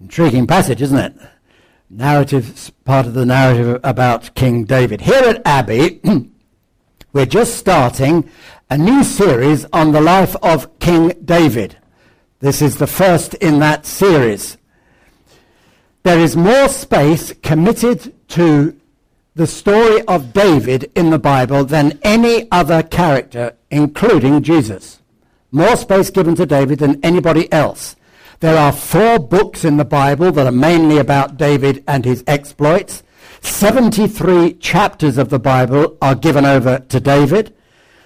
Intriguing 0.00 0.46
passage, 0.46 0.80
isn't 0.80 0.98
it? 0.98 1.16
Narrative, 1.90 2.70
part 2.84 3.06
of 3.06 3.14
the 3.14 3.26
narrative 3.26 3.80
about 3.82 4.34
King 4.36 4.64
David. 4.64 5.00
Here 5.00 5.22
at 5.24 5.42
Abbey, 5.44 6.00
we're 7.12 7.26
just 7.26 7.56
starting 7.56 8.30
a 8.70 8.78
new 8.78 9.02
series 9.02 9.66
on 9.72 9.90
the 9.90 10.00
life 10.00 10.36
of 10.42 10.78
King 10.78 11.14
David. 11.24 11.76
This 12.38 12.62
is 12.62 12.76
the 12.76 12.86
first 12.86 13.34
in 13.34 13.58
that 13.58 13.86
series. 13.86 14.56
There 16.04 16.20
is 16.20 16.36
more 16.36 16.68
space 16.68 17.32
committed 17.42 18.14
to 18.28 18.78
the 19.34 19.48
story 19.48 20.02
of 20.02 20.32
David 20.32 20.92
in 20.94 21.10
the 21.10 21.18
Bible 21.18 21.64
than 21.64 21.98
any 22.02 22.48
other 22.52 22.84
character, 22.84 23.56
including 23.70 24.42
Jesus. 24.42 25.00
More 25.50 25.76
space 25.76 26.10
given 26.10 26.36
to 26.36 26.46
David 26.46 26.78
than 26.78 27.04
anybody 27.04 27.52
else. 27.52 27.96
There 28.40 28.56
are 28.56 28.70
four 28.70 29.18
books 29.18 29.64
in 29.64 29.78
the 29.78 29.84
Bible 29.84 30.30
that 30.30 30.46
are 30.46 30.52
mainly 30.52 30.98
about 30.98 31.36
David 31.36 31.82
and 31.88 32.04
his 32.04 32.22
exploits. 32.28 33.02
73 33.40 34.54
chapters 34.54 35.18
of 35.18 35.28
the 35.28 35.40
Bible 35.40 35.98
are 36.00 36.14
given 36.14 36.44
over 36.44 36.78
to 36.78 37.00
David. 37.00 37.52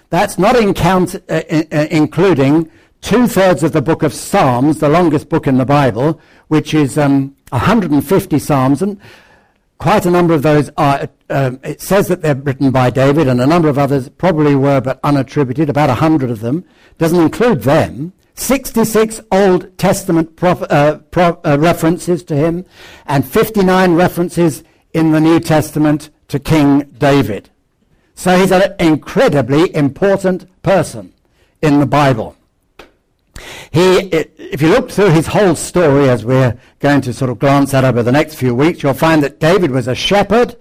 That's 0.08 0.38
not 0.38 0.56
uh, 0.56 1.18
uh, 1.28 1.86
including 1.90 2.70
two 3.02 3.26
thirds 3.26 3.62
of 3.62 3.72
the 3.72 3.82
book 3.82 4.02
of 4.02 4.14
Psalms, 4.14 4.78
the 4.78 4.88
longest 4.88 5.28
book 5.28 5.46
in 5.46 5.58
the 5.58 5.66
Bible, 5.66 6.18
which 6.48 6.72
is 6.72 6.96
um, 6.96 7.36
150 7.50 8.38
Psalms. 8.38 8.80
And 8.80 8.98
quite 9.76 10.06
a 10.06 10.10
number 10.10 10.32
of 10.32 10.40
those 10.40 10.70
are, 10.78 11.10
uh, 11.28 11.52
it 11.62 11.82
says 11.82 12.08
that 12.08 12.22
they're 12.22 12.34
written 12.34 12.70
by 12.70 12.88
David, 12.88 13.28
and 13.28 13.38
a 13.38 13.46
number 13.46 13.68
of 13.68 13.76
others 13.76 14.08
probably 14.08 14.54
were 14.54 14.80
but 14.80 15.00
unattributed, 15.02 15.68
about 15.68 15.90
100 15.90 16.30
of 16.30 16.40
them. 16.40 16.64
Doesn't 16.96 17.20
include 17.20 17.64
them. 17.64 18.14
66 18.34 19.20
Old 19.30 19.76
Testament 19.78 20.36
prof, 20.36 20.62
uh, 20.70 20.98
pro, 21.10 21.40
uh, 21.44 21.56
references 21.60 22.24
to 22.24 22.34
him, 22.34 22.64
and 23.06 23.26
59 23.26 23.94
references 23.94 24.64
in 24.92 25.12
the 25.12 25.20
New 25.20 25.40
Testament 25.40 26.10
to 26.28 26.38
King 26.38 26.80
David. 26.98 27.50
So 28.14 28.38
he's 28.38 28.52
an 28.52 28.74
incredibly 28.78 29.74
important 29.74 30.46
person 30.62 31.12
in 31.60 31.80
the 31.80 31.86
Bible. 31.86 32.36
He, 33.70 33.98
if 33.98 34.60
you 34.60 34.68
look 34.68 34.90
through 34.90 35.10
his 35.10 35.26
whole 35.28 35.54
story, 35.54 36.08
as 36.08 36.24
we're 36.24 36.58
going 36.78 37.00
to 37.02 37.12
sort 37.12 37.30
of 37.30 37.38
glance 37.38 37.72
at 37.74 37.84
over 37.84 38.02
the 38.02 38.12
next 38.12 38.34
few 38.34 38.54
weeks, 38.54 38.82
you'll 38.82 38.94
find 38.94 39.22
that 39.22 39.40
David 39.40 39.70
was 39.70 39.88
a 39.88 39.94
shepherd, 39.94 40.56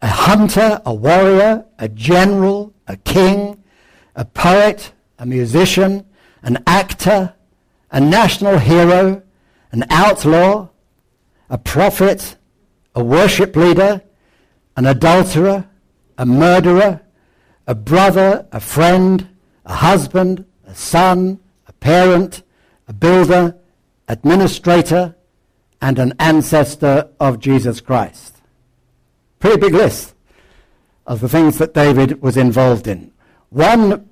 a 0.00 0.08
hunter, 0.08 0.80
a 0.84 0.94
warrior, 0.94 1.64
a 1.78 1.88
general, 1.88 2.72
a 2.88 2.96
king, 2.96 3.62
a 4.14 4.24
poet, 4.24 4.92
a 5.18 5.26
musician, 5.26 6.06
an 6.46 6.62
actor, 6.64 7.34
a 7.90 8.00
national 8.00 8.58
hero, 8.58 9.20
an 9.72 9.84
outlaw, 9.90 10.68
a 11.50 11.58
prophet, 11.58 12.36
a 12.94 13.02
worship 13.02 13.56
leader, 13.56 14.00
an 14.76 14.86
adulterer, 14.86 15.68
a 16.16 16.24
murderer, 16.24 17.00
a 17.66 17.74
brother, 17.74 18.46
a 18.52 18.60
friend, 18.60 19.28
a 19.64 19.74
husband, 19.74 20.44
a 20.64 20.74
son, 20.74 21.40
a 21.66 21.72
parent, 21.72 22.42
a 22.86 22.92
builder, 22.92 23.56
administrator, 24.06 25.16
and 25.82 25.98
an 25.98 26.14
ancestor 26.20 27.10
of 27.18 27.40
Jesus 27.40 27.80
Christ. 27.80 28.36
Pretty 29.40 29.58
big 29.58 29.74
list 29.74 30.14
of 31.08 31.20
the 31.20 31.28
things 31.28 31.58
that 31.58 31.74
David 31.74 32.22
was 32.22 32.36
involved 32.36 32.86
in. 32.86 33.10
One 33.48 34.08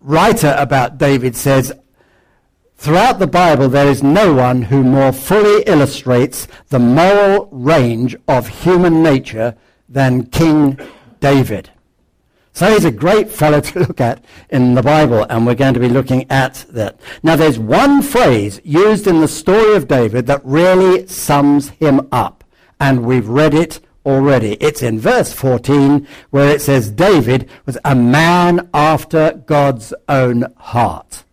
writer 0.00 0.54
about 0.58 0.98
David 0.98 1.36
says, 1.36 1.72
Throughout 2.78 3.18
the 3.18 3.26
Bible, 3.26 3.68
there 3.68 3.88
is 3.88 4.02
no 4.02 4.34
one 4.34 4.62
who 4.62 4.82
more 4.82 5.12
fully 5.12 5.62
illustrates 5.62 6.46
the 6.68 6.78
moral 6.78 7.48
range 7.50 8.14
of 8.28 8.48
human 8.48 9.02
nature 9.02 9.56
than 9.88 10.26
King 10.26 10.78
David. 11.20 11.70
So 12.52 12.72
he's 12.72 12.84
a 12.84 12.90
great 12.90 13.30
fellow 13.30 13.60
to 13.60 13.78
look 13.80 14.00
at 14.00 14.24
in 14.50 14.74
the 14.74 14.82
Bible, 14.82 15.26
and 15.28 15.46
we're 15.46 15.54
going 15.54 15.74
to 15.74 15.80
be 15.80 15.88
looking 15.88 16.30
at 16.30 16.64
that. 16.70 16.98
Now, 17.22 17.36
there's 17.36 17.58
one 17.58 18.02
phrase 18.02 18.60
used 18.64 19.06
in 19.06 19.20
the 19.20 19.28
story 19.28 19.74
of 19.74 19.88
David 19.88 20.26
that 20.26 20.44
really 20.44 21.06
sums 21.06 21.70
him 21.70 22.08
up, 22.12 22.44
and 22.80 23.04
we've 23.04 23.28
read 23.28 23.52
it 23.54 23.80
already. 24.06 24.54
It's 24.54 24.82
in 24.82 24.98
verse 24.98 25.32
14 25.32 26.06
where 26.30 26.48
it 26.48 26.62
says 26.62 26.90
David 26.90 27.50
was 27.66 27.76
a 27.84 27.94
man 27.94 28.70
after 28.72 29.42
God's 29.44 29.92
own 30.08 30.46
heart. 30.56 31.24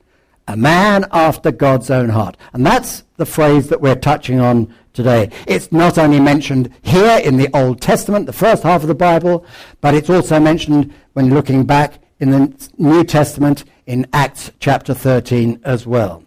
A 0.47 0.57
man 0.57 1.05
after 1.11 1.51
God's 1.51 1.89
own 1.89 2.09
heart. 2.09 2.35
And 2.51 2.65
that's 2.65 3.03
the 3.15 3.25
phrase 3.25 3.69
that 3.69 3.79
we're 3.79 3.95
touching 3.95 4.41
on 4.41 4.73
today. 4.91 5.29
It's 5.47 5.71
not 5.71 5.97
only 5.97 6.19
mentioned 6.19 6.69
here 6.81 7.19
in 7.23 7.37
the 7.37 7.49
Old 7.55 7.79
Testament, 7.79 8.25
the 8.25 8.33
first 8.33 8.63
half 8.63 8.81
of 8.81 8.87
the 8.87 8.95
Bible, 8.95 9.45
but 9.79 9.93
it's 9.93 10.09
also 10.09 10.39
mentioned 10.39 10.93
when 11.13 11.33
looking 11.33 11.63
back 11.63 11.99
in 12.19 12.31
the 12.31 12.71
New 12.77 13.03
Testament 13.03 13.63
in 13.85 14.07
Acts 14.11 14.51
chapter 14.59 14.93
13 14.93 15.61
as 15.63 15.85
well. 15.87 16.23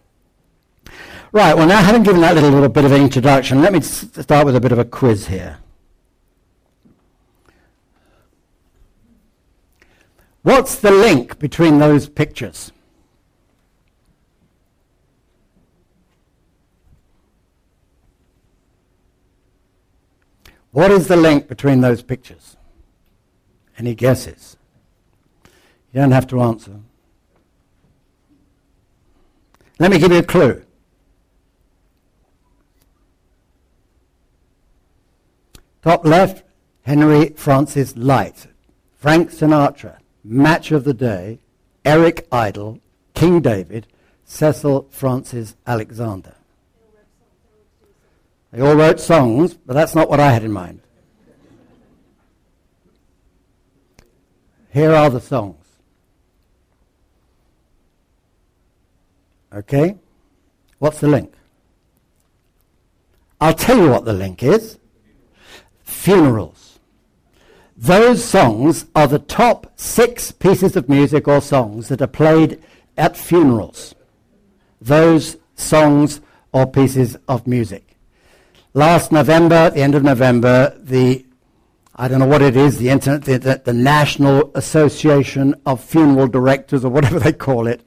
Right, 1.32 1.54
well 1.54 1.66
now 1.66 1.82
having 1.82 2.02
given 2.02 2.22
that 2.22 2.34
little, 2.34 2.50
little 2.50 2.68
bit 2.68 2.84
of 2.84 2.92
introduction, 2.92 3.60
let 3.60 3.72
me 3.72 3.80
start 3.80 4.46
with 4.46 4.56
a 4.56 4.60
bit 4.60 4.72
of 4.72 4.78
a 4.78 4.84
quiz 4.84 5.26
here. 5.26 5.58
What's 10.46 10.76
the 10.76 10.92
link 10.92 11.40
between 11.40 11.80
those 11.80 12.08
pictures? 12.08 12.70
What 20.70 20.92
is 20.92 21.08
the 21.08 21.16
link 21.16 21.48
between 21.48 21.80
those 21.80 22.00
pictures? 22.04 22.56
Any 23.76 23.96
guesses? 23.96 24.56
You 25.92 26.02
don't 26.02 26.12
have 26.12 26.28
to 26.28 26.40
answer. 26.40 26.78
Let 29.80 29.90
me 29.90 29.98
give 29.98 30.12
you 30.12 30.18
a 30.18 30.22
clue. 30.22 30.62
Top 35.82 36.04
left, 36.04 36.44
Henry 36.82 37.30
Francis 37.30 37.96
Lyte, 37.96 38.46
Frank 38.94 39.32
Sinatra, 39.32 39.98
Match 40.28 40.72
of 40.72 40.82
the 40.82 40.92
Day, 40.92 41.38
Eric 41.84 42.26
Idle, 42.32 42.80
King 43.14 43.40
David, 43.40 43.86
Cecil 44.24 44.88
Frances 44.90 45.54
Alexander. 45.68 46.34
They 48.50 48.60
all 48.60 48.74
wrote 48.74 48.98
songs, 48.98 49.54
but 49.54 49.74
that's 49.74 49.94
not 49.94 50.10
what 50.10 50.18
I 50.18 50.32
had 50.32 50.42
in 50.42 50.50
mind. 50.50 50.80
Here 54.72 54.92
are 54.92 55.10
the 55.10 55.20
songs. 55.20 55.64
Okay? 59.52 59.96
What's 60.80 60.98
the 60.98 61.08
link? 61.08 61.32
I'll 63.40 63.54
tell 63.54 63.78
you 63.78 63.90
what 63.90 64.04
the 64.04 64.12
link 64.12 64.42
is. 64.42 64.78
Funerals. 65.84 66.65
Those 67.76 68.24
songs 68.24 68.86
are 68.94 69.06
the 69.06 69.18
top 69.18 69.70
six 69.78 70.32
pieces 70.32 70.76
of 70.76 70.88
music 70.88 71.28
or 71.28 71.42
songs 71.42 71.88
that 71.88 72.00
are 72.00 72.06
played 72.06 72.62
at 72.96 73.18
funerals. 73.18 73.94
Those 74.80 75.36
songs 75.56 76.22
or 76.52 76.66
pieces 76.66 77.18
of 77.28 77.46
music. 77.46 77.98
Last 78.72 79.12
November, 79.12 79.68
the 79.68 79.82
end 79.82 79.94
of 79.94 80.02
November, 80.02 80.74
the 80.78 81.26
I 81.98 82.08
don't 82.08 82.18
know 82.18 82.26
what 82.26 82.42
it 82.42 82.56
is, 82.56 82.78
the, 82.78 82.90
internet, 82.90 83.24
the, 83.24 83.62
the 83.62 83.72
National 83.72 84.50
Association 84.54 85.54
of 85.64 85.82
Funeral 85.82 86.28
Directors, 86.28 86.84
or 86.84 86.90
whatever 86.90 87.18
they 87.20 87.32
call 87.32 87.66
it, 87.66 87.86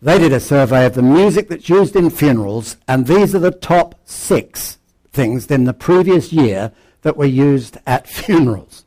they 0.00 0.18
did 0.18 0.32
a 0.32 0.40
survey 0.40 0.84
of 0.86 0.94
the 0.94 1.02
music 1.02 1.48
that's 1.48 1.68
used 1.68 1.96
in 1.96 2.10
funerals, 2.10 2.76
and 2.86 3.06
these 3.06 3.34
are 3.34 3.38
the 3.38 3.50
top 3.50 3.94
six 4.04 4.78
things 5.12 5.46
in 5.46 5.64
the 5.64 5.72
previous 5.72 6.30
year 6.30 6.72
that 7.02 7.16
were 7.16 7.24
used 7.24 7.78
at 7.86 8.06
funerals. 8.06 8.84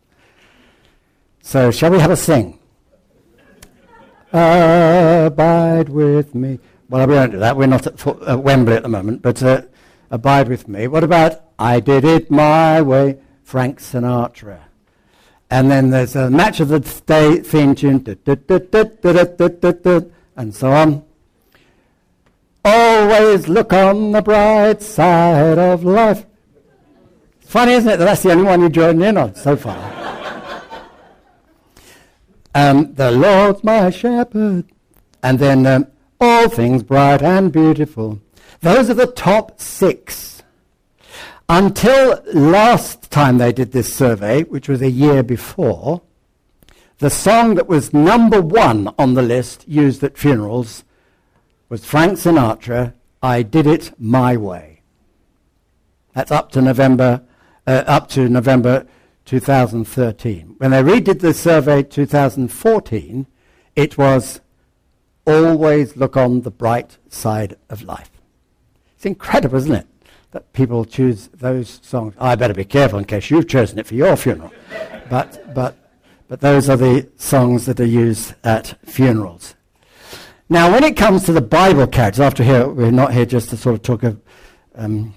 So, 1.41 1.71
shall 1.71 1.91
we 1.91 1.99
have 1.99 2.11
a 2.11 2.17
sing? 2.17 2.59
abide 4.33 5.89
with 5.89 6.33
me. 6.35 6.59
Well, 6.89 7.07
we 7.07 7.15
don't 7.15 7.31
do 7.31 7.39
that. 7.39 7.55
We're 7.55 7.67
not 7.67 7.87
at 7.87 8.39
Wembley 8.39 8.75
at 8.75 8.83
the 8.83 8.89
moment, 8.89 9.21
but 9.21 9.41
uh, 9.43 9.63
abide 10.09 10.49
with 10.49 10.67
me. 10.67 10.87
What 10.87 11.03
about 11.03 11.41
I 11.57 11.79
did 11.79 12.03
it 12.03 12.29
my 12.31 12.81
way, 12.81 13.19
Frank 13.43 13.79
Sinatra? 13.79 14.59
And 15.49 15.69
then 15.69 15.89
there's 15.89 16.15
a 16.15 16.29
match 16.29 16.59
of 16.59 16.69
the 16.69 16.79
day 16.79 17.39
theme 17.39 17.75
tune, 17.75 18.05
and 20.37 20.55
so 20.55 20.71
on. 20.71 21.03
Always 22.63 23.47
look 23.47 23.73
on 23.73 24.11
the 24.11 24.21
bright 24.21 24.81
side 24.81 25.57
of 25.57 25.83
life. 25.83 26.25
Funny, 27.41 27.73
isn't 27.73 27.89
it, 27.89 27.97
that 27.97 28.05
that's 28.05 28.23
the 28.23 28.31
only 28.31 28.43
one 28.43 28.61
you 28.61 28.69
joined 28.69 29.03
in 29.03 29.17
on 29.17 29.35
so 29.35 29.57
far. 29.57 30.00
Um, 32.53 32.93
the 32.93 33.11
Lord's 33.11 33.63
my 33.63 33.89
shepherd. 33.89 34.65
And 35.23 35.39
then 35.39 35.65
um, 35.65 35.87
all 36.19 36.49
things 36.49 36.83
bright 36.83 37.21
and 37.21 37.51
beautiful. 37.51 38.21
Those 38.61 38.89
are 38.89 38.95
the 38.95 39.07
top 39.07 39.59
six. 39.59 40.43
Until 41.49 42.21
last 42.33 43.11
time 43.11 43.37
they 43.37 43.51
did 43.51 43.71
this 43.71 43.93
survey, 43.93 44.43
which 44.43 44.69
was 44.69 44.81
a 44.81 44.89
year 44.89 45.21
before, 45.23 46.01
the 46.99 47.09
song 47.09 47.55
that 47.55 47.67
was 47.67 47.93
number 47.93 48.41
one 48.41 48.93
on 48.97 49.15
the 49.15 49.21
list 49.21 49.67
used 49.67 50.03
at 50.03 50.17
funerals 50.17 50.83
was 51.67 51.83
Frank 51.83 52.13
Sinatra, 52.13 52.93
I 53.23 53.43
Did 53.43 53.65
It 53.65 53.91
My 53.99 54.37
Way. 54.37 54.81
That's 56.13 56.31
up 56.31 56.51
to 56.51 56.61
November, 56.61 57.23
uh, 57.65 57.83
up 57.87 58.09
to 58.09 58.29
November 58.29 58.85
2013. 59.25 60.55
When 60.57 60.71
they 60.71 60.81
redid 60.81 61.19
the 61.19 61.33
survey 61.33 61.83
2014, 61.83 63.27
it 63.75 63.97
was 63.97 64.41
always 65.25 65.95
look 65.95 66.17
on 66.17 66.41
the 66.41 66.51
bright 66.51 66.97
side 67.09 67.55
of 67.69 67.83
life. 67.83 68.11
It's 68.95 69.05
incredible, 69.05 69.57
isn't 69.57 69.73
it? 69.73 69.87
that 70.31 70.53
people 70.53 70.85
choose 70.85 71.29
those 71.33 71.79
songs. 71.83 72.15
I 72.17 72.35
better 72.35 72.53
be 72.53 72.65
careful 72.65 72.99
in 72.99 73.05
case 73.05 73.29
you've 73.29 73.47
chosen 73.47 73.79
it 73.79 73.87
for 73.87 73.95
your 73.95 74.15
funeral. 74.15 74.51
but, 75.09 75.53
but, 75.53 75.75
but 76.27 76.39
those 76.39 76.69
are 76.69 76.77
the 76.77 77.09
songs 77.17 77.65
that 77.65 77.79
are 77.79 77.85
used 77.85 78.33
at 78.43 78.77
funerals. 78.85 79.55
Now, 80.49 80.71
when 80.71 80.83
it 80.83 80.97
comes 80.97 81.23
to 81.25 81.33
the 81.33 81.41
Bible 81.41 81.87
characters, 81.87 82.19
after 82.19 82.43
here, 82.43 82.67
we're 82.67 82.91
not 82.91 83.13
here 83.13 83.25
just 83.25 83.49
to 83.49 83.57
sort 83.57 83.75
of 83.75 83.81
talk 83.81 84.03
of 84.03 84.21
um, 84.75 85.13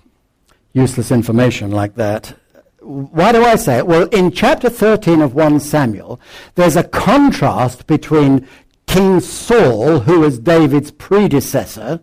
useless 0.73 1.11
information 1.11 1.71
like 1.71 1.95
that. 1.95 2.37
Why 2.84 3.32
do 3.32 3.44
I 3.44 3.56
say 3.56 3.78
it? 3.78 3.86
Well, 3.86 4.08
in 4.08 4.31
chapter 4.31 4.69
13 4.69 5.20
of 5.20 5.34
1 5.34 5.60
Samuel, 5.60 6.20
there's 6.54 6.76
a 6.76 6.84
contrast 6.84 7.86
between 7.86 8.46
King 8.86 9.20
Saul, 9.20 10.00
who 10.00 10.20
was 10.20 10.38
David's 10.38 10.90
predecessor, 10.90 12.00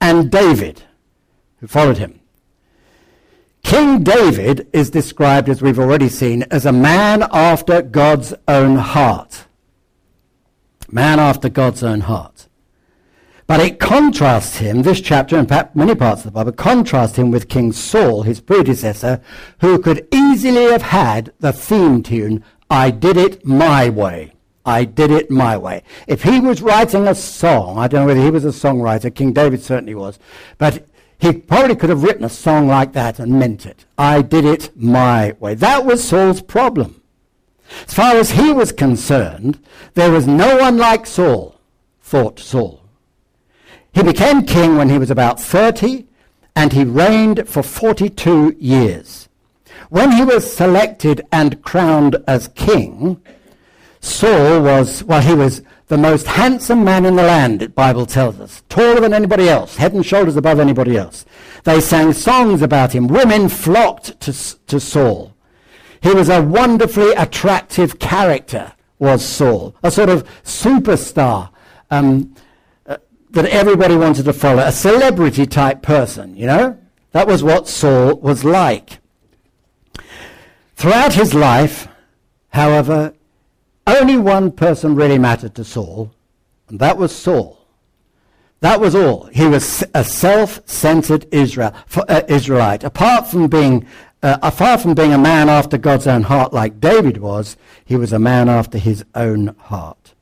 and 0.00 0.30
David 0.30 0.82
who 1.58 1.66
followed 1.66 1.98
him. 1.98 2.20
King 3.62 4.04
David 4.04 4.68
is 4.72 4.90
described, 4.90 5.48
as 5.48 5.60
we've 5.60 5.78
already 5.78 6.08
seen, 6.08 6.44
as 6.50 6.66
a 6.66 6.72
man 6.72 7.26
after 7.32 7.82
God's 7.82 8.32
own 8.46 8.76
heart. 8.76 9.46
Man 10.88 11.18
after 11.18 11.48
God's 11.48 11.82
own 11.82 12.02
heart. 12.02 12.45
But 13.46 13.60
it 13.60 13.78
contrasts 13.78 14.56
him, 14.56 14.82
this 14.82 15.00
chapter, 15.00 15.36
and 15.36 15.46
perhaps 15.46 15.76
many 15.76 15.94
parts 15.94 16.22
of 16.22 16.26
the 16.26 16.30
Bible, 16.32 16.52
contrast 16.52 17.16
him 17.16 17.30
with 17.30 17.48
King 17.48 17.72
Saul, 17.72 18.22
his 18.22 18.40
predecessor, 18.40 19.20
who 19.60 19.78
could 19.78 20.08
easily 20.12 20.64
have 20.64 20.82
had 20.82 21.32
the 21.38 21.52
theme 21.52 22.02
tune, 22.02 22.42
I 22.68 22.90
did 22.90 23.16
it 23.16 23.46
my 23.46 23.88
way. 23.88 24.32
I 24.64 24.84
did 24.84 25.12
it 25.12 25.30
my 25.30 25.56
way. 25.56 25.84
If 26.08 26.24
he 26.24 26.40
was 26.40 26.60
writing 26.60 27.06
a 27.06 27.14
song, 27.14 27.78
I 27.78 27.86
don't 27.86 28.00
know 28.00 28.06
whether 28.06 28.20
he 28.22 28.30
was 28.30 28.44
a 28.44 28.48
songwriter, 28.48 29.14
King 29.14 29.32
David 29.32 29.62
certainly 29.62 29.94
was, 29.94 30.18
but 30.58 30.84
he 31.18 31.32
probably 31.32 31.76
could 31.76 31.90
have 31.90 32.02
written 32.02 32.24
a 32.24 32.28
song 32.28 32.66
like 32.66 32.92
that 32.94 33.20
and 33.20 33.38
meant 33.38 33.64
it. 33.64 33.84
I 33.96 34.22
did 34.22 34.44
it 34.44 34.76
my 34.76 35.36
way. 35.38 35.54
That 35.54 35.86
was 35.86 36.02
Saul's 36.02 36.42
problem. 36.42 37.00
As 37.86 37.94
far 37.94 38.16
as 38.16 38.32
he 38.32 38.52
was 38.52 38.72
concerned, 38.72 39.64
there 39.94 40.10
was 40.10 40.26
no 40.26 40.56
one 40.56 40.78
like 40.78 41.06
Saul, 41.06 41.60
thought 42.02 42.40
Saul. 42.40 42.85
He 43.96 44.02
became 44.02 44.44
king 44.44 44.76
when 44.76 44.90
he 44.90 44.98
was 44.98 45.10
about 45.10 45.40
30, 45.40 46.06
and 46.54 46.70
he 46.70 46.84
reigned 46.84 47.48
for 47.48 47.62
42 47.62 48.54
years. 48.58 49.30
When 49.88 50.12
he 50.12 50.22
was 50.22 50.54
selected 50.54 51.26
and 51.32 51.62
crowned 51.62 52.16
as 52.28 52.48
king, 52.48 53.22
Saul 54.00 54.60
was, 54.60 55.02
well, 55.02 55.22
he 55.22 55.32
was 55.32 55.62
the 55.86 55.96
most 55.96 56.26
handsome 56.26 56.84
man 56.84 57.06
in 57.06 57.16
the 57.16 57.22
land, 57.22 57.60
the 57.60 57.70
Bible 57.70 58.04
tells 58.04 58.38
us. 58.38 58.62
Taller 58.68 59.00
than 59.00 59.14
anybody 59.14 59.48
else, 59.48 59.76
head 59.76 59.94
and 59.94 60.04
shoulders 60.04 60.36
above 60.36 60.60
anybody 60.60 60.98
else. 60.98 61.24
They 61.64 61.80
sang 61.80 62.12
songs 62.12 62.60
about 62.60 62.92
him. 62.92 63.06
Women 63.06 63.48
flocked 63.48 64.20
to, 64.20 64.32
to 64.66 64.78
Saul. 64.78 65.34
He 66.02 66.10
was 66.10 66.28
a 66.28 66.42
wonderfully 66.42 67.12
attractive 67.12 67.98
character, 67.98 68.74
was 68.98 69.24
Saul. 69.24 69.74
A 69.82 69.90
sort 69.90 70.10
of 70.10 70.28
superstar 70.42 71.48
um, 71.90 72.34
that 73.36 73.46
everybody 73.46 73.96
wanted 73.96 74.24
to 74.24 74.32
follow. 74.32 74.62
A 74.62 74.72
celebrity 74.72 75.46
type 75.46 75.82
person, 75.82 76.36
you 76.36 76.46
know? 76.46 76.78
That 77.12 77.26
was 77.26 77.42
what 77.42 77.68
Saul 77.68 78.16
was 78.16 78.44
like. 78.44 78.98
Throughout 80.74 81.12
his 81.12 81.34
life, 81.34 81.86
however, 82.48 83.14
only 83.86 84.16
one 84.16 84.52
person 84.52 84.94
really 84.94 85.18
mattered 85.18 85.54
to 85.54 85.64
Saul, 85.64 86.14
and 86.68 86.80
that 86.80 86.96
was 86.96 87.14
Saul. 87.14 87.66
That 88.60 88.80
was 88.80 88.94
all. 88.94 89.26
He 89.26 89.46
was 89.46 89.84
a 89.94 90.02
self-centered 90.02 91.26
Israel, 91.30 91.74
uh, 92.08 92.22
Israelite. 92.28 92.84
Apart 92.84 93.28
from 93.28 93.48
being, 93.48 93.86
uh, 94.22 94.50
far 94.50 94.78
from 94.78 94.94
being 94.94 95.12
a 95.12 95.18
man 95.18 95.50
after 95.50 95.76
God's 95.76 96.06
own 96.06 96.22
heart 96.22 96.54
like 96.54 96.80
David 96.80 97.18
was, 97.18 97.56
he 97.84 97.96
was 97.96 98.14
a 98.14 98.18
man 98.18 98.48
after 98.48 98.78
his 98.78 99.04
own 99.14 99.54
heart. 99.58 100.14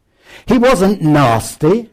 He 0.46 0.58
wasn't 0.58 1.00
nasty. 1.00 1.90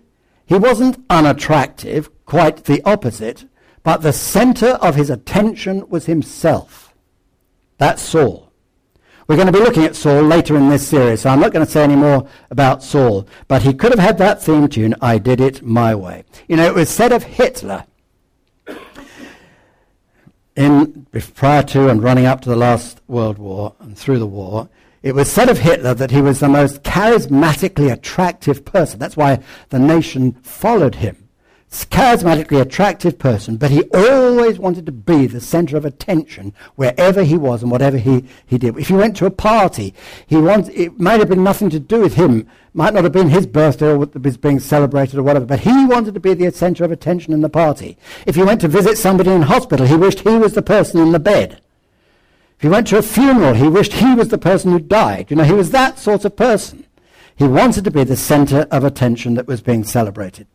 He 0.51 0.57
wasn't 0.57 1.01
unattractive, 1.09 2.09
quite 2.25 2.65
the 2.65 2.81
opposite, 2.83 3.45
but 3.83 4.01
the 4.01 4.11
center 4.11 4.71
of 4.81 4.95
his 4.95 5.09
attention 5.09 5.87
was 5.87 6.07
himself. 6.07 6.93
That's 7.77 8.01
Saul. 8.01 8.51
We're 9.29 9.37
going 9.37 9.47
to 9.47 9.53
be 9.53 9.63
looking 9.63 9.85
at 9.85 9.95
Saul 9.95 10.23
later 10.23 10.57
in 10.57 10.67
this 10.67 10.85
series, 10.85 11.21
so 11.21 11.29
I'm 11.29 11.39
not 11.39 11.53
going 11.53 11.65
to 11.65 11.71
say 11.71 11.85
any 11.85 11.95
more 11.95 12.27
about 12.49 12.83
Saul. 12.83 13.29
But 13.47 13.61
he 13.61 13.73
could 13.73 13.93
have 13.93 13.99
had 13.99 14.17
that 14.17 14.43
theme 14.43 14.67
tune, 14.67 14.93
I 15.01 15.19
Did 15.19 15.39
It 15.39 15.63
My 15.63 15.95
Way. 15.95 16.25
You 16.49 16.57
know, 16.57 16.65
it 16.65 16.75
was 16.75 16.89
said 16.89 17.13
of 17.13 17.23
Hitler 17.23 17.85
in 20.57 21.07
prior 21.33 21.63
to 21.63 21.87
and 21.87 22.03
running 22.03 22.25
up 22.25 22.41
to 22.41 22.49
the 22.49 22.57
last 22.57 22.99
World 23.07 23.37
War 23.37 23.73
and 23.79 23.97
through 23.97 24.19
the 24.19 24.27
war, 24.27 24.67
it 25.03 25.15
was 25.15 25.31
said 25.31 25.49
of 25.49 25.59
Hitler 25.59 25.93
that 25.93 26.11
he 26.11 26.21
was 26.21 26.39
the 26.39 26.49
most 26.49 26.83
charismatically 26.83 27.91
attractive 27.91 28.65
person. 28.65 28.99
That's 28.99 29.17
why 29.17 29.39
the 29.69 29.79
nation 29.79 30.33
followed 30.43 30.95
him 30.95 31.21
charismatically 31.71 32.59
attractive 32.59 33.17
person, 33.17 33.55
but 33.55 33.71
he 33.71 33.83
always 33.93 34.59
wanted 34.59 34.85
to 34.85 34.91
be 34.91 35.25
the 35.25 35.39
center 35.39 35.77
of 35.77 35.85
attention 35.85 36.53
wherever 36.75 37.23
he 37.23 37.37
was 37.37 37.61
and 37.61 37.71
whatever 37.71 37.97
he, 37.97 38.25
he 38.45 38.57
did. 38.57 38.77
If 38.77 38.89
he 38.89 38.93
went 38.93 39.15
to 39.17 39.25
a 39.25 39.31
party, 39.31 39.93
he 40.27 40.35
wanted, 40.35 40.75
it 40.75 40.99
might 40.99 41.19
have 41.19 41.29
been 41.29 41.43
nothing 41.43 41.69
to 41.69 41.79
do 41.79 42.01
with 42.01 42.15
him, 42.15 42.45
might 42.73 42.93
not 42.93 43.05
have 43.05 43.13
been 43.13 43.29
his 43.29 43.47
birthday 43.47 43.87
or 43.87 43.99
was 43.99 44.37
being 44.37 44.59
celebrated 44.59 45.17
or 45.17 45.23
whatever, 45.23 45.45
but 45.45 45.61
he 45.61 45.85
wanted 45.85 46.13
to 46.13 46.19
be 46.19 46.33
the 46.33 46.51
center 46.51 46.83
of 46.83 46.91
attention 46.91 47.31
in 47.31 47.41
the 47.41 47.49
party. 47.49 47.97
If 48.25 48.35
he 48.35 48.43
went 48.43 48.59
to 48.61 48.67
visit 48.67 48.97
somebody 48.97 49.31
in 49.31 49.43
hospital, 49.43 49.87
he 49.87 49.95
wished 49.95 50.19
he 50.19 50.37
was 50.37 50.53
the 50.53 50.61
person 50.61 50.99
in 50.99 51.13
the 51.13 51.19
bed. 51.19 51.61
If 52.61 52.65
he 52.65 52.69
went 52.69 52.85
to 52.89 52.99
a 52.99 53.01
funeral, 53.01 53.55
he 53.55 53.67
wished 53.67 53.93
he 53.93 54.13
was 54.13 54.27
the 54.27 54.37
person 54.37 54.71
who 54.71 54.77
died. 54.77 55.31
You 55.31 55.35
know, 55.37 55.43
he 55.43 55.51
was 55.51 55.71
that 55.71 55.97
sort 55.97 56.25
of 56.25 56.35
person. 56.35 56.85
He 57.35 57.45
wanted 57.45 57.85
to 57.85 57.89
be 57.89 58.03
the 58.03 58.15
center 58.15 58.67
of 58.69 58.83
attention 58.83 59.33
that 59.33 59.47
was 59.47 59.61
being 59.61 59.83
celebrated. 59.83 60.45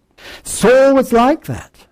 Saul 0.44 0.94
was 0.94 1.12
like 1.12 1.46
that. 1.46 1.88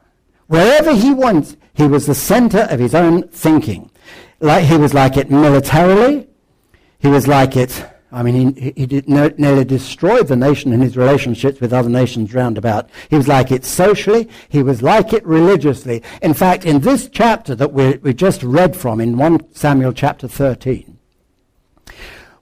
Wherever 0.47 0.94
he 0.94 1.12
went, 1.12 1.56
he 1.73 1.88
was 1.88 2.06
the 2.06 2.14
center 2.14 2.61
of 2.71 2.78
his 2.78 2.94
own 2.94 3.26
thinking. 3.26 3.90
Like 4.38 4.66
he 4.66 4.76
was 4.76 4.94
like 4.94 5.16
it 5.16 5.33
militarily. 5.33 6.28
He 7.00 7.09
was 7.09 7.26
like 7.26 7.56
it. 7.56 7.85
I 8.14 8.23
mean, 8.23 8.54
he, 8.54 8.73
he 8.76 8.87
did, 8.87 9.09
nearly 9.09 9.64
destroyed 9.64 10.28
the 10.28 10.37
nation 10.37 10.73
in 10.73 10.80
his 10.80 10.97
relationships 10.97 11.61
with 11.61 11.73
other 11.73 11.88
nations 11.88 12.33
round 12.33 12.56
about. 12.56 12.88
He 13.11 13.16
was 13.16 13.26
like 13.26 13.50
it 13.50 13.64
socially. 13.64 14.28
He 14.49 14.62
was 14.62 14.83
like 14.83 15.12
it 15.12 15.26
religiously. 15.26 16.00
In 16.23 16.33
fact, 16.33 16.64
in 16.64 16.78
this 16.80 17.09
chapter 17.09 17.56
that 17.56 17.73
we, 17.73 17.97
we 17.97 18.14
just 18.14 18.44
read 18.44 18.76
from, 18.76 19.00
in 19.00 19.18
1 19.18 19.54
Samuel 19.54 19.92
chapter 19.92 20.28
13, 20.28 20.97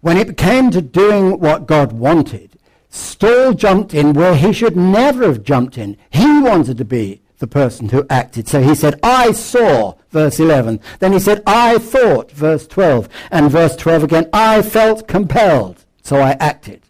when 0.02 0.18
it 0.18 0.36
came 0.36 0.70
to 0.72 0.82
doing 0.82 1.40
what 1.40 1.66
God 1.66 1.92
wanted, 1.92 2.58
Saul 2.90 3.54
jumped 3.54 3.94
in 3.94 4.12
where 4.12 4.36
he 4.36 4.52
should 4.52 4.76
never 4.76 5.24
have 5.24 5.42
jumped 5.42 5.78
in. 5.78 5.96
He 6.10 6.40
wanted 6.40 6.76
to 6.76 6.84
be 6.84 7.22
the 7.42 7.46
person 7.48 7.88
who 7.88 8.06
acted. 8.08 8.46
So 8.46 8.62
he 8.62 8.72
said, 8.72 9.00
I 9.02 9.32
saw, 9.32 9.96
verse 10.10 10.38
11. 10.38 10.78
Then 11.00 11.12
he 11.12 11.18
said, 11.18 11.42
I 11.44 11.76
thought, 11.78 12.30
verse 12.30 12.68
12. 12.68 13.08
And 13.32 13.50
verse 13.50 13.74
12 13.74 14.04
again, 14.04 14.30
I 14.32 14.62
felt 14.62 15.08
compelled, 15.08 15.84
so 16.02 16.20
I 16.20 16.36
acted. 16.38 16.82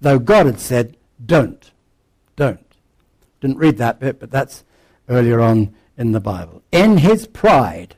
Though 0.00 0.18
God 0.18 0.46
had 0.46 0.58
said, 0.58 0.96
don't, 1.24 1.70
don't. 2.34 2.74
Didn't 3.42 3.58
read 3.58 3.76
that 3.76 4.00
bit, 4.00 4.18
but 4.18 4.30
that's 4.30 4.64
earlier 5.06 5.38
on 5.38 5.74
in 5.98 6.12
the 6.12 6.20
Bible. 6.20 6.62
In 6.72 6.96
his 6.96 7.26
pride, 7.26 7.94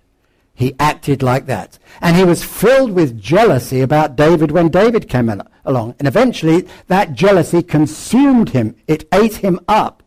he 0.55 0.75
acted 0.81 1.23
like 1.23 1.47
that. 1.47 1.79
And 2.01 2.17
he 2.17 2.25
was 2.25 2.43
filled 2.43 2.91
with 2.91 3.21
jealousy 3.21 3.81
about 3.81 4.17
David 4.17 4.51
when 4.51 4.71
David 4.71 5.09
came 5.09 5.33
along. 5.65 5.95
And 6.01 6.09
eventually 6.09 6.67
that 6.89 7.13
jealousy 7.13 7.63
consumed 7.63 8.49
him. 8.49 8.75
It 8.89 9.07
ate 9.13 9.37
him 9.37 9.61
up. 9.69 10.02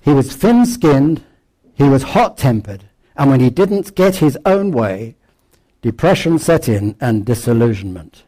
He 0.00 0.12
was 0.12 0.34
thin-skinned. 0.34 1.22
He 1.74 1.84
was 1.84 2.02
hot-tempered. 2.02 2.84
And 3.16 3.30
when 3.30 3.40
he 3.40 3.50
didn't 3.50 3.94
get 3.94 4.16
his 4.16 4.38
own 4.46 4.70
way, 4.70 5.16
depression 5.82 6.38
set 6.38 6.68
in 6.68 6.96
and 7.00 7.24
disillusionment. 7.24 8.24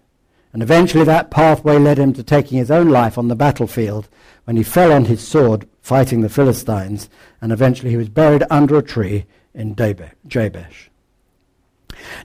And 0.52 0.62
eventually 0.62 1.05
that 1.05 1.31
pathway 1.31 1.79
led 1.79 1.99
him 1.99 2.12
to 2.12 2.23
taking 2.23 2.59
his 2.59 2.71
own 2.71 2.91
life 2.91 3.17
on 3.17 3.29
the 3.29 3.37
battlefield 3.37 4.09
when 4.45 4.57
he 4.57 4.62
fell 4.62 4.93
on 4.93 5.07
his 5.07 5.26
sword 5.26 5.67
fighting 5.81 6.21
the 6.21 6.29
Philistines. 6.29 7.09
And 7.41 7.52
eventually 7.52 7.91
he 7.91 7.97
was 7.97 8.11
buried 8.11 8.45
under 8.50 8.76
a 8.76 8.83
tree 8.83 9.25
in 9.55 9.75
Jabesh. 9.75 10.91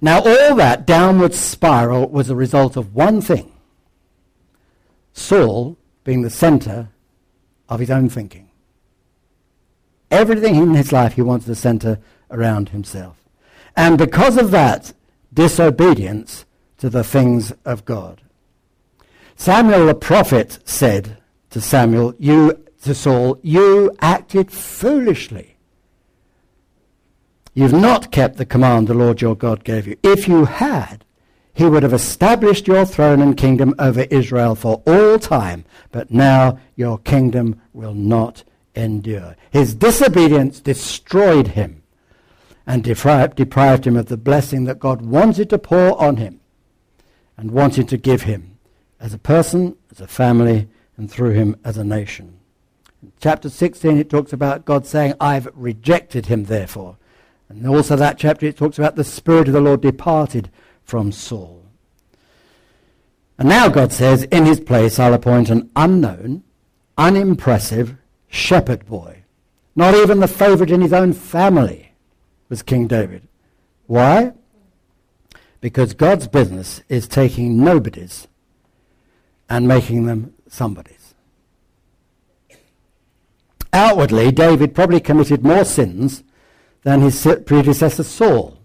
Now, 0.02 0.22
all 0.22 0.56
that 0.56 0.86
downward 0.86 1.34
spiral 1.34 2.10
was 2.10 2.30
a 2.30 2.36
result 2.36 2.76
of 2.78 2.96
one 2.96 3.22
thing 3.22 3.52
Saul 5.14 5.78
being 6.04 6.22
the 6.22 6.30
center 6.30 6.90
of 7.70 7.80
his 7.80 7.90
own 7.90 8.10
thinking. 8.10 8.50
Everything 10.10 10.56
in 10.56 10.74
his 10.74 10.92
life 10.92 11.14
he 11.14 11.22
wanted 11.22 11.48
to 11.48 11.56
center 11.56 12.00
around 12.32 12.70
himself. 12.70 13.18
And 13.76 13.98
because 13.98 14.38
of 14.38 14.52
that, 14.52 14.94
disobedience 15.34 16.46
to 16.78 16.90
the 16.90 17.04
things 17.04 17.54
of 17.66 17.86
God. 17.86 18.22
Samuel 19.36 19.86
the 19.86 19.96
prophet 19.96 20.60
said 20.66 21.18
to 21.52 21.62
Samuel, 21.62 22.16
you 22.18 22.64
to 22.84 22.96
Saul, 22.96 23.40
you 23.44 23.96
acted 24.02 24.52
foolishly. 24.52 25.58
You've 27.54 27.74
not 27.74 28.12
kept 28.12 28.38
the 28.38 28.46
command 28.46 28.88
the 28.88 28.94
Lord 28.94 29.22
your 29.22 29.36
God 29.36 29.64
gave 29.64 29.88
you. 29.88 29.98
If 30.04 30.28
you 30.28 30.46
had, 30.46 31.04
he 31.54 31.66
would 31.66 31.82
have 31.82 31.94
established 31.94 32.68
your 32.68 32.86
throne 32.86 33.20
and 33.20 33.36
kingdom 33.36 33.74
over 33.80 34.02
Israel 34.02 34.54
for 34.54 34.84
all 34.86 35.18
time, 35.18 35.66
but 35.92 36.12
now 36.12 36.60
your 36.76 37.00
kingdom 37.00 37.60
will 37.74 37.96
not 37.96 38.44
endure. 38.78 39.36
His 39.52 39.76
disobedience 39.76 40.60
destroyed 40.60 41.50
him 41.50 41.84
and 42.66 42.84
deprived, 42.84 43.36
deprived 43.36 43.88
him 43.88 43.98
of 43.98 44.08
the 44.08 44.18
blessing 44.18 44.66
that 44.66 44.80
God 44.80 45.02
wanted 45.02 45.50
to 45.50 45.58
pour 45.58 46.00
on 46.02 46.18
him 46.18 46.40
and 47.36 47.52
wanted 47.52 47.88
to 47.90 47.98
give 47.98 48.24
him 48.24 48.58
as 49.00 49.14
a 49.14 49.20
person, 49.20 49.76
as 49.92 50.02
a 50.02 50.08
family, 50.08 50.68
and 50.98 51.10
through 51.10 51.32
him 51.32 51.56
as 51.64 51.78
a 51.78 51.84
nation. 51.84 52.40
In 53.02 53.12
chapter 53.20 53.50
16, 53.50 53.98
it 53.98 54.10
talks 54.10 54.34
about 54.34 54.66
God 54.66 54.86
saying, 54.86 55.14
I've 55.20 55.48
rejected 55.54 56.26
him, 56.26 56.46
therefore. 56.46 56.98
And 57.50 57.66
also 57.68 57.96
that 57.96 58.18
chapter, 58.18 58.46
it 58.46 58.58
talks 58.58 58.78
about 58.78 58.96
the 58.96 59.04
Spirit 59.04 59.48
of 59.48 59.54
the 59.54 59.62
Lord 59.62 59.82
departed 59.82 60.50
from 60.84 61.12
Saul. 61.12 61.64
And 63.38 63.48
now 63.48 63.70
God 63.70 63.94
says, 63.94 64.24
in 64.24 64.46
his 64.46 64.60
place 64.60 64.98
I'll 65.00 65.14
appoint 65.14 65.50
an 65.50 65.70
unknown, 65.76 66.44
unimpressive 66.98 67.96
shepherd 68.38 68.86
boy. 68.86 69.24
Not 69.76 69.96
even 69.96 70.20
the 70.20 70.28
favorite 70.28 70.72
in 70.72 70.82
his 70.82 70.94
own 70.94 71.14
family 71.14 71.92
was 72.50 72.62
King 72.62 72.88
David. 72.88 73.28
Why? 73.88 74.34
Because 75.60 75.94
God's 75.94 76.28
business 76.28 76.82
is 76.88 77.08
taking 77.08 77.64
nobodies 77.64 78.28
and 79.50 79.68
making 79.68 80.06
them 80.06 80.34
somebodies. 80.48 81.14
Outwardly, 83.74 84.32
David 84.32 84.74
probably 84.74 85.00
committed 85.00 85.44
more 85.44 85.66
sins 85.66 86.24
than 86.84 87.02
his 87.02 87.22
predecessor 87.46 88.04
Saul. 88.04 88.58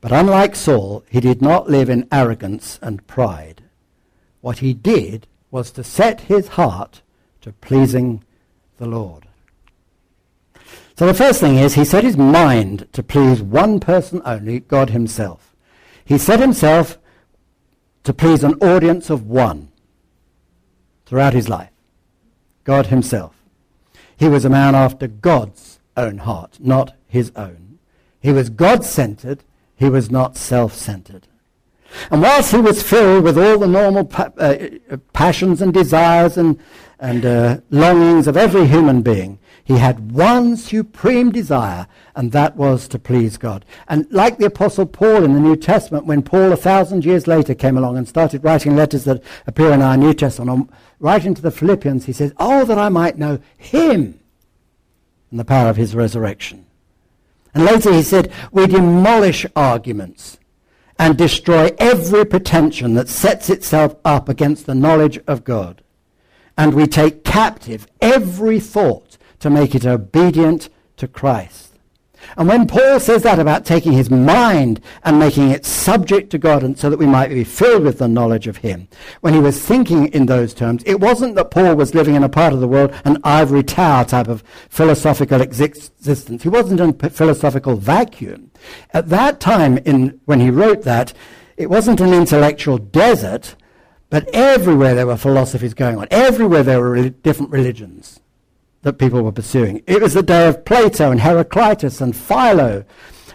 But 0.00 0.12
unlike 0.12 0.56
Saul, 0.56 1.04
he 1.08 1.20
did 1.20 1.40
not 1.40 1.70
live 1.70 1.88
in 1.88 2.08
arrogance 2.10 2.78
and 2.82 3.06
pride. 3.06 3.62
What 4.40 4.58
he 4.58 4.74
did 4.74 5.26
was 5.50 5.70
to 5.72 5.84
set 5.84 6.22
his 6.22 6.48
heart 6.48 7.02
to 7.44 7.52
pleasing 7.52 8.24
the 8.78 8.86
Lord. 8.86 9.26
So 10.96 11.06
the 11.06 11.12
first 11.12 11.40
thing 11.40 11.56
is 11.56 11.74
he 11.74 11.84
set 11.84 12.02
his 12.02 12.16
mind 12.16 12.88
to 12.92 13.02
please 13.02 13.42
one 13.42 13.80
person 13.80 14.22
only, 14.24 14.60
God 14.60 14.90
himself. 14.90 15.54
He 16.06 16.16
set 16.16 16.40
himself 16.40 16.96
to 18.04 18.14
please 18.14 18.42
an 18.44 18.54
audience 18.54 19.10
of 19.10 19.26
one 19.26 19.68
throughout 21.04 21.34
his 21.34 21.50
life. 21.50 21.68
God 22.64 22.86
himself. 22.86 23.42
He 24.16 24.26
was 24.26 24.46
a 24.46 24.50
man 24.50 24.74
after 24.74 25.06
God's 25.06 25.80
own 25.98 26.18
heart, 26.18 26.56
not 26.60 26.94
his 27.06 27.30
own. 27.36 27.78
He 28.20 28.32
was 28.32 28.48
God-centered 28.48 29.44
he 29.76 29.90
was 29.90 30.10
not 30.10 30.36
self-centered. 30.36 31.26
And 32.10 32.22
whilst 32.22 32.52
he 32.52 32.58
was 32.58 32.82
filled 32.82 33.24
with 33.24 33.38
all 33.38 33.58
the 33.58 33.66
normal 33.66 34.04
pa- 34.04 34.30
uh, 34.38 34.56
passions 35.12 35.62
and 35.62 35.72
desires 35.72 36.36
and, 36.36 36.58
and 36.98 37.24
uh, 37.24 37.60
longings 37.70 38.26
of 38.26 38.36
every 38.36 38.66
human 38.66 39.02
being, 39.02 39.38
he 39.62 39.78
had 39.78 40.12
one 40.12 40.56
supreme 40.56 41.32
desire, 41.32 41.86
and 42.14 42.32
that 42.32 42.56
was 42.56 42.86
to 42.88 42.98
please 42.98 43.38
God. 43.38 43.64
And 43.88 44.06
like 44.10 44.36
the 44.36 44.46
Apostle 44.46 44.84
Paul 44.84 45.24
in 45.24 45.32
the 45.32 45.40
New 45.40 45.56
Testament, 45.56 46.04
when 46.04 46.22
Paul 46.22 46.52
a 46.52 46.56
thousand 46.56 47.04
years 47.04 47.26
later 47.26 47.54
came 47.54 47.78
along 47.78 47.96
and 47.96 48.06
started 48.06 48.44
writing 48.44 48.76
letters 48.76 49.04
that 49.04 49.22
appear 49.46 49.72
in 49.72 49.80
our 49.80 49.96
New 49.96 50.12
Testament, 50.12 50.70
writing 51.00 51.34
to 51.34 51.42
the 51.42 51.50
Philippians, 51.50 52.04
he 52.04 52.12
says, 52.12 52.34
Oh, 52.38 52.66
that 52.66 52.78
I 52.78 52.90
might 52.90 53.16
know 53.16 53.38
him 53.56 54.20
and 55.30 55.40
the 55.40 55.44
power 55.44 55.70
of 55.70 55.76
his 55.76 55.94
resurrection 55.94 56.66
and 57.54 57.64
later 57.64 57.92
he 57.92 58.02
said, 58.02 58.32
we 58.50 58.66
demolish 58.66 59.46
arguments 59.54 60.38
and 60.98 61.18
destroy 61.18 61.74
every 61.78 62.24
pretension 62.24 62.94
that 62.94 63.08
sets 63.08 63.50
itself 63.50 63.96
up 64.04 64.28
against 64.28 64.66
the 64.66 64.74
knowledge 64.74 65.18
of 65.26 65.44
God. 65.44 65.82
And 66.56 66.74
we 66.74 66.86
take 66.86 67.24
captive 67.24 67.86
every 68.00 68.60
thought 68.60 69.18
to 69.40 69.50
make 69.50 69.74
it 69.74 69.84
obedient 69.84 70.68
to 70.96 71.08
Christ. 71.08 71.73
And 72.36 72.48
when 72.48 72.66
Paul 72.66 73.00
says 73.00 73.22
that 73.22 73.38
about 73.38 73.64
taking 73.64 73.92
his 73.92 74.10
mind 74.10 74.80
and 75.02 75.18
making 75.18 75.50
it 75.50 75.64
subject 75.64 76.30
to 76.30 76.38
God 76.38 76.62
and 76.62 76.78
so 76.78 76.90
that 76.90 76.98
we 76.98 77.06
might 77.06 77.30
be 77.30 77.44
filled 77.44 77.84
with 77.84 77.98
the 77.98 78.08
knowledge 78.08 78.46
of 78.46 78.58
him, 78.58 78.88
when 79.20 79.34
he 79.34 79.40
was 79.40 79.60
thinking 79.60 80.08
in 80.08 80.26
those 80.26 80.54
terms, 80.54 80.82
it 80.86 81.00
wasn't 81.00 81.34
that 81.36 81.50
Paul 81.50 81.74
was 81.76 81.94
living 81.94 82.14
in 82.14 82.24
a 82.24 82.28
part 82.28 82.52
of 82.52 82.60
the 82.60 82.68
world, 82.68 82.92
an 83.04 83.18
ivory 83.24 83.62
tower 83.62 84.04
type 84.04 84.28
of 84.28 84.42
philosophical 84.68 85.40
existence. 85.40 86.42
He 86.42 86.48
wasn't 86.48 86.80
in 86.80 86.96
a 87.00 87.10
philosophical 87.10 87.76
vacuum. 87.76 88.50
At 88.92 89.08
that 89.08 89.40
time, 89.40 89.78
in, 89.78 90.20
when 90.24 90.40
he 90.40 90.50
wrote 90.50 90.82
that, 90.82 91.12
it 91.56 91.70
wasn't 91.70 92.00
an 92.00 92.12
intellectual 92.12 92.78
desert, 92.78 93.54
but 94.10 94.28
everywhere 94.32 94.94
there 94.94 95.06
were 95.06 95.16
philosophies 95.16 95.74
going 95.74 95.98
on. 95.98 96.08
Everywhere 96.10 96.62
there 96.62 96.80
were 96.80 97.08
different 97.08 97.52
religions 97.52 98.20
that 98.84 98.98
people 98.98 99.22
were 99.22 99.32
pursuing. 99.32 99.82
It 99.86 100.00
was 100.00 100.14
the 100.14 100.22
day 100.22 100.46
of 100.46 100.64
Plato 100.64 101.10
and 101.10 101.22
Heraclitus 101.22 102.00
and 102.00 102.14
Philo 102.14 102.84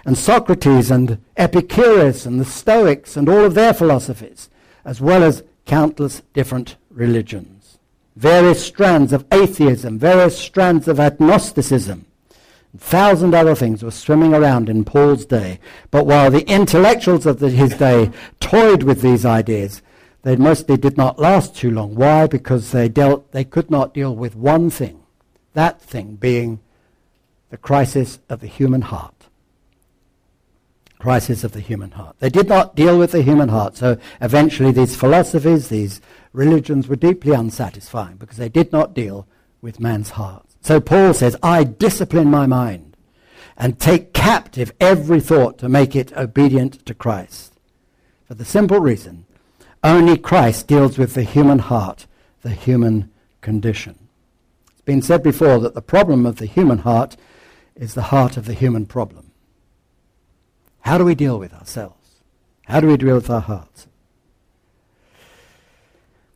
and 0.06 0.18
Socrates 0.18 0.91
and 0.91 1.18
Epicurus 1.36 2.25
and 2.25 2.39
the 2.39 2.46
Stoics 2.46 3.18
and 3.18 3.27
all 3.27 3.44
of 3.44 3.56
their 3.56 3.74
philosophies, 3.74 4.50
as 4.86 5.01
well 5.01 5.24
as 5.24 5.44
countless 5.65 6.22
different 6.34 6.77
religions. 6.89 7.79
Various 8.15 8.63
strands 8.63 9.12
of 9.12 9.25
atheism, 9.32 9.98
various 9.98 10.38
strands 10.38 10.88
of 10.88 11.00
agnosticism, 11.00 12.06
a 12.75 12.77
thousand 12.77 13.34
other 13.34 13.56
things 13.56 13.82
were 13.82 13.89
swimming 13.89 14.36
around 14.36 14.70
in 14.70 14.86
Paul's 14.86 15.25
day. 15.25 15.60
But 15.89 16.06
while 16.06 16.29
the 16.29 16.48
intellectuals 16.48 17.25
of 17.25 17.39
the, 17.39 17.50
his 17.50 17.74
day 17.74 18.12
toyed 18.39 18.84
with 18.84 19.01
these 19.01 19.25
ideas, 19.25 19.82
they 20.22 20.36
mostly 20.36 20.77
did 20.77 20.96
not 20.96 21.18
last 21.18 21.56
too 21.56 21.72
long. 21.72 21.96
Why? 21.96 22.27
Because 22.27 22.72
they 22.72 22.88
dealt, 22.88 23.32
they 23.32 23.44
could 23.44 23.72
not 23.72 23.96
deal 23.96 24.15
with 24.15 24.36
one 24.36 24.70
thing 24.70 24.99
that 25.53 25.82
thing 25.82 26.15
being 26.15 26.60
the 27.50 27.58
crisis 27.58 28.20
of 28.29 28.39
the 28.39 28.48
human 28.48 28.82
heart. 28.82 29.27
Crisis 31.00 31.44
of 31.44 31.53
the 31.53 31.62
human 31.62 31.91
heart. 31.91 32.18
They 32.20 32.29
did 32.29 32.48
not 32.48 32.75
deal 32.75 33.00
with 33.00 33.12
the 33.12 33.22
human 33.22 33.50
heart, 33.50 33.77
so 33.77 33.98
eventually 34.22 34.72
these 34.72 34.96
philosophies, 34.96 35.70
these 35.70 36.01
religions 36.34 36.88
were 36.88 36.96
deeply 36.96 37.34
unsatisfying 37.34 38.18
because 38.18 38.38
they 38.38 38.50
did 38.50 38.72
not 38.72 38.94
deal 38.94 39.27
with 39.62 39.79
man's 39.79 40.12
heart. 40.12 40.46
So 40.62 40.79
Paul 40.82 41.13
says, 41.13 41.38
I 41.41 41.63
discipline 41.63 42.29
my 42.29 42.46
mind 42.46 42.98
and 43.58 43.79
take 43.79 44.13
captive 44.13 44.74
every 44.79 45.20
thought 45.20 45.58
to 45.60 45.70
make 45.70 45.96
it 45.96 46.15
obedient 46.15 46.86
to 46.86 46.94
Christ. 46.94 47.53
For 48.25 48.36
the 48.36 48.46
simple 48.46 48.79
reason, 48.79 49.25
only 49.84 50.18
Christ 50.18 50.68
deals 50.68 50.98
with 50.98 51.13
the 51.13 51.24
human 51.24 51.60
heart, 51.60 52.06
the 52.41 52.51
human 52.51 53.10
condition 53.41 53.99
been 54.89 55.01
said 55.03 55.22
before 55.22 55.60
that 55.60 55.75
the 55.75 55.84
problem 55.84 56.25
of 56.25 56.38
the 56.38 56.48
human 56.48 56.79
heart 56.79 57.15
is 57.75 57.93
the 57.93 58.10
heart 58.10 58.38
of 58.38 58.46
the 58.46 58.55
human 58.55 58.88
problem. 58.88 59.31
How 60.81 60.98
do 60.98 61.05
we 61.05 61.13
deal 61.13 61.38
with 61.38 61.53
ourselves? 61.53 62.24
How 62.65 62.79
do 62.79 62.88
we 62.88 62.98
deal 62.98 63.13
with 63.13 63.29
our 63.29 63.39
hearts? 63.39 63.86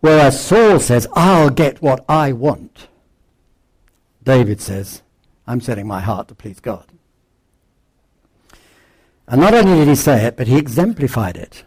Whereas 0.02 0.40
Saul 0.40 0.80
says, 0.80 1.08
I'll 1.14 1.50
get 1.50 1.82
what 1.82 2.06
I 2.08 2.32
want, 2.32 2.90
David 4.24 4.62
says, 4.62 5.02
I'm 5.48 5.60
setting 5.60 5.88
my 5.88 6.02
heart 6.02 6.28
to 6.28 6.36
please 6.36 6.60
God. 6.60 6.86
And 9.28 9.42
not 9.42 9.56
only 9.56 9.80
did 9.80 9.88
he 9.88 9.96
say 9.96 10.26
it, 10.26 10.38
but 10.38 10.46
he 10.46 10.58
exemplified 10.58 11.38
it. 11.38 11.64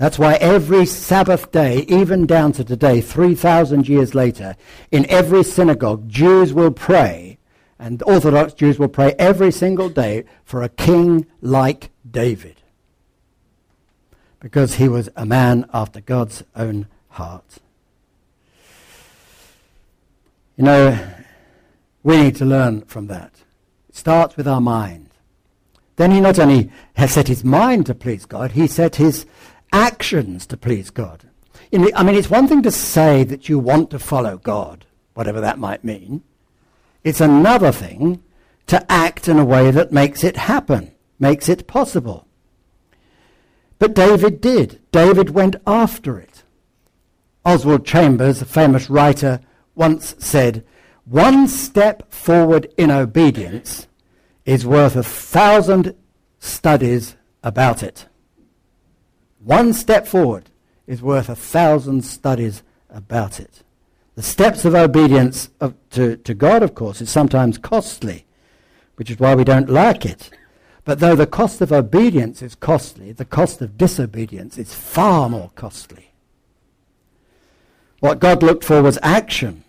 That's 0.00 0.18
why 0.18 0.36
every 0.36 0.86
Sabbath 0.86 1.52
day, 1.52 1.84
even 1.86 2.24
down 2.24 2.52
to 2.52 2.64
today, 2.64 3.02
3,000 3.02 3.86
years 3.86 4.14
later, 4.14 4.56
in 4.90 5.04
every 5.10 5.44
synagogue, 5.44 6.08
Jews 6.08 6.54
will 6.54 6.70
pray, 6.70 7.36
and 7.78 8.02
Orthodox 8.04 8.54
Jews 8.54 8.78
will 8.78 8.88
pray 8.88 9.14
every 9.18 9.52
single 9.52 9.90
day 9.90 10.24
for 10.42 10.62
a 10.62 10.70
king 10.70 11.26
like 11.42 11.90
David. 12.10 12.62
Because 14.38 14.76
he 14.76 14.88
was 14.88 15.10
a 15.16 15.26
man 15.26 15.68
after 15.70 16.00
God's 16.00 16.44
own 16.56 16.86
heart. 17.10 17.58
You 20.56 20.64
know, 20.64 21.08
we 22.02 22.16
need 22.16 22.36
to 22.36 22.46
learn 22.46 22.86
from 22.86 23.08
that. 23.08 23.32
It 23.90 23.96
starts 23.96 24.38
with 24.38 24.48
our 24.48 24.62
mind. 24.62 25.10
then 25.96 26.12
he 26.12 26.20
not 26.20 26.38
only 26.38 26.70
has 26.94 27.12
set 27.12 27.28
his 27.28 27.44
mind 27.44 27.84
to 27.84 27.94
please 27.94 28.24
God, 28.24 28.52
he 28.52 28.66
set 28.66 28.96
his 28.96 29.26
actions 29.72 30.46
to 30.46 30.56
please 30.56 30.90
God. 30.90 31.24
I 31.72 32.02
mean, 32.02 32.16
it's 32.16 32.30
one 32.30 32.48
thing 32.48 32.62
to 32.62 32.70
say 32.70 33.22
that 33.24 33.48
you 33.48 33.58
want 33.58 33.90
to 33.90 33.98
follow 33.98 34.38
God, 34.38 34.86
whatever 35.14 35.40
that 35.40 35.58
might 35.58 35.84
mean. 35.84 36.22
It's 37.04 37.20
another 37.20 37.72
thing 37.72 38.22
to 38.66 38.90
act 38.90 39.28
in 39.28 39.38
a 39.38 39.44
way 39.44 39.70
that 39.70 39.92
makes 39.92 40.24
it 40.24 40.36
happen, 40.36 40.92
makes 41.18 41.48
it 41.48 41.66
possible. 41.66 42.26
But 43.78 43.94
David 43.94 44.40
did. 44.40 44.80
David 44.92 45.30
went 45.30 45.56
after 45.66 46.18
it. 46.18 46.42
Oswald 47.44 47.86
Chambers, 47.86 48.42
a 48.42 48.44
famous 48.44 48.90
writer, 48.90 49.40
once 49.74 50.14
said, 50.18 50.64
One 51.04 51.48
step 51.48 52.12
forward 52.12 52.72
in 52.76 52.90
obedience 52.90 53.86
is 54.44 54.66
worth 54.66 54.96
a 54.96 55.02
thousand 55.02 55.94
studies 56.38 57.16
about 57.42 57.82
it. 57.82 58.06
One 59.42 59.72
step 59.72 60.06
forward 60.06 60.50
is 60.86 61.02
worth 61.02 61.28
a 61.28 61.36
thousand 61.36 62.04
studies 62.04 62.62
about 62.90 63.40
it. 63.40 63.62
The 64.14 64.22
steps 64.22 64.64
of 64.64 64.74
obedience 64.74 65.50
of, 65.60 65.74
to, 65.90 66.16
to 66.16 66.34
God, 66.34 66.62
of 66.62 66.74
course, 66.74 67.00
is 67.00 67.08
sometimes 67.08 67.56
costly, 67.56 68.26
which 68.96 69.10
is 69.10 69.18
why 69.18 69.34
we 69.34 69.44
don't 69.44 69.70
like 69.70 70.04
it. 70.04 70.30
But 70.84 71.00
though 71.00 71.14
the 71.14 71.26
cost 71.26 71.60
of 71.60 71.72
obedience 71.72 72.42
is 72.42 72.54
costly, 72.54 73.12
the 73.12 73.24
cost 73.24 73.62
of 73.62 73.78
disobedience 73.78 74.58
is 74.58 74.74
far 74.74 75.28
more 75.28 75.50
costly. 75.54 76.12
What 78.00 78.18
God 78.18 78.42
looked 78.42 78.64
for 78.64 78.82
was 78.82 78.98
action. 79.02 79.64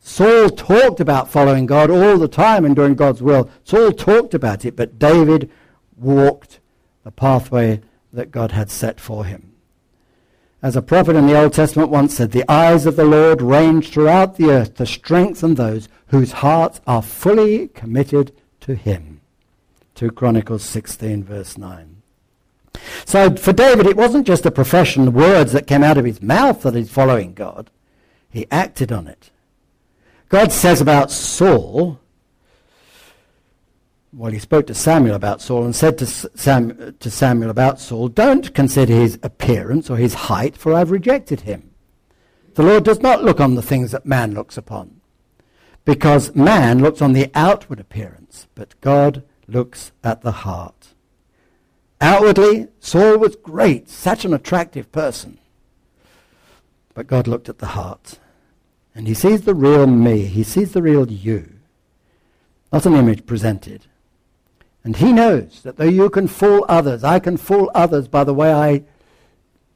Saul 0.00 0.50
talked 0.50 1.00
about 1.00 1.30
following 1.30 1.66
God 1.66 1.90
all 1.90 2.18
the 2.18 2.28
time 2.28 2.64
and 2.64 2.74
doing 2.74 2.94
God's 2.94 3.22
will. 3.22 3.50
Saul 3.64 3.92
talked 3.92 4.34
about 4.34 4.64
it, 4.64 4.76
but 4.76 4.98
David 4.98 5.50
walked 5.96 6.60
the 7.04 7.10
pathway 7.10 7.80
that 8.14 8.30
God 8.30 8.52
had 8.52 8.70
set 8.70 9.00
for 9.00 9.24
him. 9.24 9.52
As 10.62 10.76
a 10.76 10.82
prophet 10.82 11.14
in 11.14 11.26
the 11.26 11.38
Old 11.38 11.52
Testament 11.52 11.90
once 11.90 12.16
said, 12.16 12.32
the 12.32 12.50
eyes 12.50 12.86
of 12.86 12.96
the 12.96 13.04
Lord 13.04 13.42
range 13.42 13.90
throughout 13.90 14.36
the 14.36 14.50
earth 14.50 14.76
to 14.76 14.86
strengthen 14.86 15.56
those 15.56 15.88
whose 16.06 16.32
hearts 16.32 16.80
are 16.86 17.02
fully 17.02 17.68
committed 17.68 18.32
to 18.60 18.74
him. 18.74 19.20
2 19.94 20.10
Chronicles 20.12 20.62
16 20.64 21.22
verse 21.24 21.58
9. 21.58 22.02
So 23.04 23.36
for 23.36 23.52
David, 23.52 23.86
it 23.86 23.96
wasn't 23.96 24.26
just 24.26 24.46
a 24.46 24.50
profession, 24.50 25.04
the 25.04 25.10
words 25.10 25.52
that 25.52 25.66
came 25.66 25.84
out 25.84 25.98
of 25.98 26.04
his 26.04 26.22
mouth 26.22 26.62
that 26.62 26.74
he's 26.74 26.90
following 26.90 27.34
God. 27.34 27.70
He 28.30 28.46
acted 28.50 28.90
on 28.90 29.06
it. 29.06 29.30
God 30.28 30.50
says 30.50 30.80
about 30.80 31.10
Saul, 31.10 32.00
well, 34.16 34.30
he 34.30 34.38
spoke 34.38 34.66
to 34.68 34.74
Samuel 34.74 35.16
about 35.16 35.42
Saul 35.42 35.64
and 35.64 35.74
said 35.74 35.98
to, 35.98 36.06
Sam, 36.06 36.94
to 37.00 37.10
Samuel 37.10 37.50
about 37.50 37.80
Saul, 37.80 38.08
Don't 38.08 38.54
consider 38.54 38.92
his 38.94 39.18
appearance 39.22 39.90
or 39.90 39.96
his 39.96 40.14
height, 40.14 40.56
for 40.56 40.72
I've 40.72 40.92
rejected 40.92 41.40
him. 41.40 41.70
The 42.54 42.62
Lord 42.62 42.84
does 42.84 43.00
not 43.00 43.24
look 43.24 43.40
on 43.40 43.56
the 43.56 43.62
things 43.62 43.90
that 43.90 44.06
man 44.06 44.32
looks 44.32 44.56
upon, 44.56 45.00
because 45.84 46.34
man 46.34 46.80
looks 46.80 47.02
on 47.02 47.12
the 47.12 47.30
outward 47.34 47.80
appearance, 47.80 48.46
but 48.54 48.80
God 48.80 49.24
looks 49.48 49.90
at 50.04 50.22
the 50.22 50.32
heart. 50.32 50.94
Outwardly, 52.00 52.68
Saul 52.78 53.18
was 53.18 53.34
great, 53.34 53.88
such 53.88 54.24
an 54.24 54.32
attractive 54.32 54.92
person. 54.92 55.38
But 56.92 57.08
God 57.08 57.26
looked 57.26 57.48
at 57.48 57.58
the 57.58 57.68
heart. 57.68 58.20
And 58.94 59.08
he 59.08 59.14
sees 59.14 59.42
the 59.42 59.54
real 59.54 59.88
me. 59.88 60.26
He 60.26 60.44
sees 60.44 60.72
the 60.72 60.82
real 60.82 61.10
you. 61.10 61.58
Not 62.72 62.86
an 62.86 62.94
image 62.94 63.26
presented. 63.26 63.86
And 64.84 64.96
he 64.96 65.12
knows 65.12 65.62
that 65.62 65.78
though 65.78 65.84
you 65.84 66.10
can 66.10 66.28
fool 66.28 66.64
others, 66.68 67.02
I 67.02 67.18
can 67.18 67.38
fool 67.38 67.70
others 67.74 68.06
by 68.06 68.22
the 68.22 68.34
way 68.34 68.52
I 68.52 68.84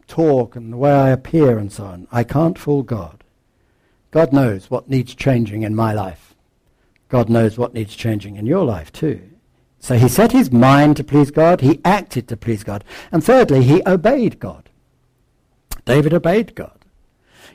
talk 0.07 0.55
and 0.55 0.73
the 0.73 0.77
way 0.77 0.93
I 0.93 1.11
appear 1.11 1.59
and 1.59 1.73
so 1.73 1.85
on. 1.85 2.07
I 2.13 2.25
can't 2.25 2.59
fool 2.59 2.83
God. 2.83 3.25
God 4.11 4.33
knows 4.33 4.71
what 4.71 4.89
needs 4.89 5.15
changing 5.15 5.63
in 5.63 5.75
my 5.75 5.93
life. 5.93 6.35
God 7.09 7.31
knows 7.31 7.57
what 7.57 7.73
needs 7.73 7.97
changing 7.97 8.37
in 8.37 8.47
your 8.47 8.65
life 8.65 8.93
too. 8.93 9.23
So 9.81 9.97
he 9.97 10.09
set 10.09 10.33
his 10.33 10.53
mind 10.53 10.97
to 10.97 11.05
please 11.05 11.31
God, 11.31 11.61
he 11.61 11.81
acted 11.85 12.29
to 12.29 12.37
please 12.37 12.65
God. 12.65 12.85
And 13.11 13.25
thirdly, 13.25 13.63
he 13.63 13.83
obeyed 13.87 14.39
God. 14.39 14.69
David 15.85 16.13
obeyed 16.13 16.55
God. 16.55 16.78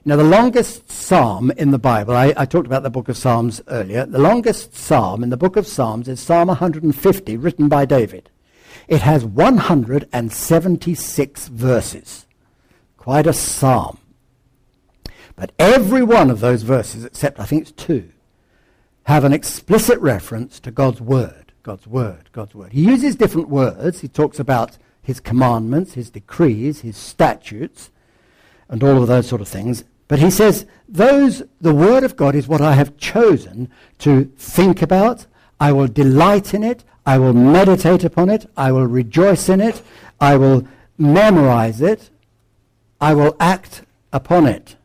Now, 0.05 0.17
the 0.17 0.23
longest 0.25 0.91
psalm 0.91 1.49
in 1.51 1.71
the 1.71 1.79
Bible, 1.79 2.13
I, 2.13 2.33
I, 2.35 2.45
talked 2.45 2.67
about 2.67 2.83
the 2.83 2.89
book 2.89 3.07
of 3.07 3.15
Psalms 3.15 3.61
earlier. 3.69 4.05
The 4.05 4.19
longest 4.19 4.75
psalm 4.75 5.23
in 5.23 5.29
the 5.29 5.37
book 5.37 5.55
of 5.55 5.65
Psalms 5.65 6.09
is 6.09 6.19
Psalm 6.19 6.49
150, 6.49 7.37
written 7.37 7.69
by 7.69 7.85
David. 7.85 8.29
It 8.89 9.01
has 9.01 9.23
176 9.23 11.47
verses. 11.47 12.25
Quite 12.97 13.27
a 13.27 13.31
psalm. 13.31 13.97
But 15.37 15.53
every 15.57 16.03
one 16.03 16.29
of 16.29 16.41
those 16.41 16.63
verses, 16.63 17.05
except 17.05 17.39
I 17.39 17.45
think 17.45 17.61
it's 17.61 17.71
two, 17.71 18.09
have 19.03 19.23
an 19.23 19.31
explicit 19.31 19.97
reference 19.99 20.59
to 20.59 20.71
God's 20.71 20.99
word. 20.99 21.53
God's 21.63 21.87
word, 21.87 22.29
God's 22.33 22.53
word. 22.53 22.73
He 22.73 22.83
uses 22.83 23.15
different 23.15 23.47
words. 23.47 24.01
He 24.01 24.09
talks 24.09 24.37
about 24.37 24.77
his 25.01 25.21
commandments, 25.21 25.93
his 25.93 26.09
decrees, 26.09 26.81
his 26.81 26.97
statutes, 26.97 27.89
and 28.67 28.83
all 28.83 29.01
of 29.01 29.07
those 29.07 29.27
sort 29.27 29.41
of 29.41 29.47
things. 29.47 29.85
But 30.13 30.19
he 30.19 30.29
says, 30.29 30.67
those, 30.87 31.41
the 31.59 31.73
word 31.73 32.03
of 32.03 32.15
God 32.15 32.35
is 32.35 32.47
what 32.47 32.61
I 32.61 32.73
have 32.73 32.97
chosen 32.97 33.67
to 33.97 34.25
think 34.37 34.83
about. 34.83 35.25
I 35.59 35.71
will 35.71 35.87
delight 35.87 36.53
in 36.53 36.61
it. 36.61 36.83
I 37.03 37.17
will 37.17 37.33
meditate 37.33 38.03
upon 38.03 38.29
it. 38.29 38.47
I 38.55 38.71
will 38.71 38.85
rejoice 38.85 39.49
in 39.49 39.59
it. 39.59 39.81
I 40.21 40.35
will 40.37 40.67
memorize 40.99 41.81
it. 41.81 42.11
I 43.01 43.15
will 43.15 43.35
act 43.39 43.81
upon 44.11 44.45
it. 44.45 44.75